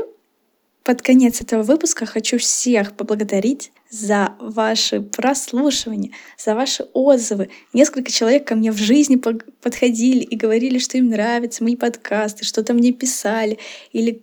под 0.84 1.02
конец 1.02 1.40
этого 1.40 1.64
выпуска 1.64 2.06
хочу 2.06 2.38
всех 2.38 2.92
поблагодарить 2.92 3.72
за 3.90 4.36
ваши 4.38 5.00
прослушивания, 5.00 6.12
за 6.38 6.54
ваши 6.54 6.84
отзывы. 6.92 7.50
Несколько 7.72 8.12
человек 8.12 8.46
ко 8.46 8.54
мне 8.54 8.70
в 8.70 8.76
жизни 8.76 9.16
подходили 9.16 10.20
и 10.20 10.36
говорили, 10.36 10.78
что 10.78 10.96
им 10.96 11.08
нравятся 11.08 11.64
мои 11.64 11.74
подкасты, 11.74 12.44
что-то 12.44 12.72
мне 12.74 12.92
писали 12.92 13.58
или 13.92 14.22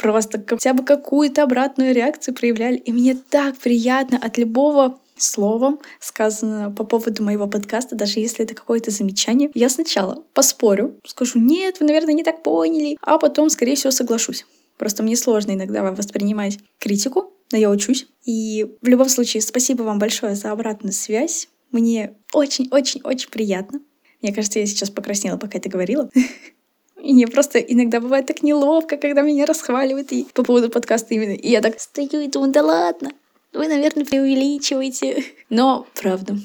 просто 0.00 0.42
хотя 0.46 0.72
бы 0.72 0.84
какую-то 0.84 1.42
обратную 1.42 1.94
реакцию 1.94 2.34
проявляли. 2.34 2.76
И 2.76 2.92
мне 2.92 3.14
так 3.14 3.58
приятно 3.58 4.16
от 4.16 4.38
любого 4.38 4.98
слова, 5.22 5.78
сказано 6.00 6.70
по 6.70 6.84
поводу 6.84 7.22
моего 7.22 7.46
подкаста, 7.46 7.96
даже 7.96 8.20
если 8.20 8.44
это 8.44 8.54
какое-то 8.54 8.90
замечание, 8.90 9.50
я 9.54 9.68
сначала 9.68 10.24
поспорю, 10.34 10.96
скажу, 11.06 11.38
нет, 11.38 11.80
вы, 11.80 11.86
наверное, 11.86 12.14
не 12.14 12.24
так 12.24 12.42
поняли, 12.42 12.96
а 13.02 13.18
потом, 13.18 13.50
скорее 13.50 13.76
всего, 13.76 13.90
соглашусь. 13.90 14.46
Просто 14.78 15.02
мне 15.02 15.16
сложно 15.16 15.52
иногда 15.52 15.82
воспринимать 15.92 16.58
критику, 16.78 17.32
но 17.52 17.58
я 17.58 17.70
учусь. 17.70 18.06
И 18.24 18.76
в 18.80 18.86
любом 18.88 19.08
случае, 19.08 19.42
спасибо 19.42 19.82
вам 19.82 19.98
большое 19.98 20.34
за 20.34 20.52
обратную 20.52 20.92
связь. 20.92 21.48
Мне 21.70 22.14
очень-очень-очень 22.32 23.30
приятно. 23.30 23.80
Мне 24.22 24.32
кажется, 24.32 24.58
я 24.58 24.66
сейчас 24.66 24.90
покраснела, 24.90 25.36
пока 25.36 25.58
это 25.58 25.68
говорила. 25.68 26.10
И 27.02 27.14
мне 27.14 27.26
просто 27.26 27.58
иногда 27.58 28.00
бывает 28.00 28.26
так 28.26 28.42
неловко, 28.42 28.96
когда 28.96 29.22
меня 29.22 29.46
расхваливают 29.46 30.12
и 30.12 30.26
по 30.34 30.42
поводу 30.42 30.68
подкаста 30.68 31.14
именно. 31.14 31.32
И 31.32 31.48
я 31.48 31.62
так 31.62 31.80
стою 31.80 32.20
и 32.20 32.28
думаю, 32.28 32.52
да 32.52 32.62
ладно, 32.62 33.12
вы, 33.52 33.68
наверное, 33.68 34.04
преувеличиваете. 34.04 35.24
Но 35.48 35.86
правда, 36.00 36.36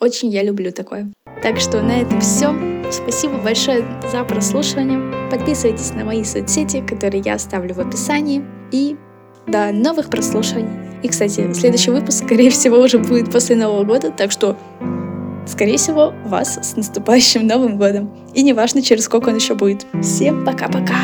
очень 0.00 0.28
я 0.28 0.42
люблю 0.42 0.72
такое. 0.72 1.10
Так 1.42 1.58
что 1.58 1.82
на 1.82 2.00
этом 2.00 2.20
все. 2.20 2.54
Спасибо 2.90 3.38
большое 3.38 3.84
за 4.10 4.24
прослушивание. 4.24 5.30
Подписывайтесь 5.30 5.92
на 5.92 6.04
мои 6.04 6.24
соцсети, 6.24 6.84
которые 6.86 7.22
я 7.24 7.34
оставлю 7.34 7.74
в 7.74 7.80
описании. 7.80 8.44
И 8.72 8.96
до 9.46 9.72
новых 9.72 10.10
прослушиваний. 10.10 11.00
И, 11.02 11.08
кстати, 11.08 11.52
следующий 11.52 11.90
выпуск, 11.90 12.24
скорее 12.24 12.50
всего, 12.50 12.78
уже 12.78 12.98
будет 12.98 13.30
после 13.30 13.56
Нового 13.56 13.84
года, 13.84 14.10
так 14.10 14.32
что, 14.32 14.56
скорее 15.46 15.76
всего, 15.76 16.14
вас 16.24 16.56
с 16.56 16.76
наступающим 16.76 17.46
Новым 17.46 17.76
годом. 17.76 18.10
И 18.34 18.42
неважно, 18.42 18.80
через 18.80 19.04
сколько 19.04 19.28
он 19.28 19.36
еще 19.36 19.54
будет. 19.54 19.86
Всем 20.02 20.44
пока-пока! 20.44 20.94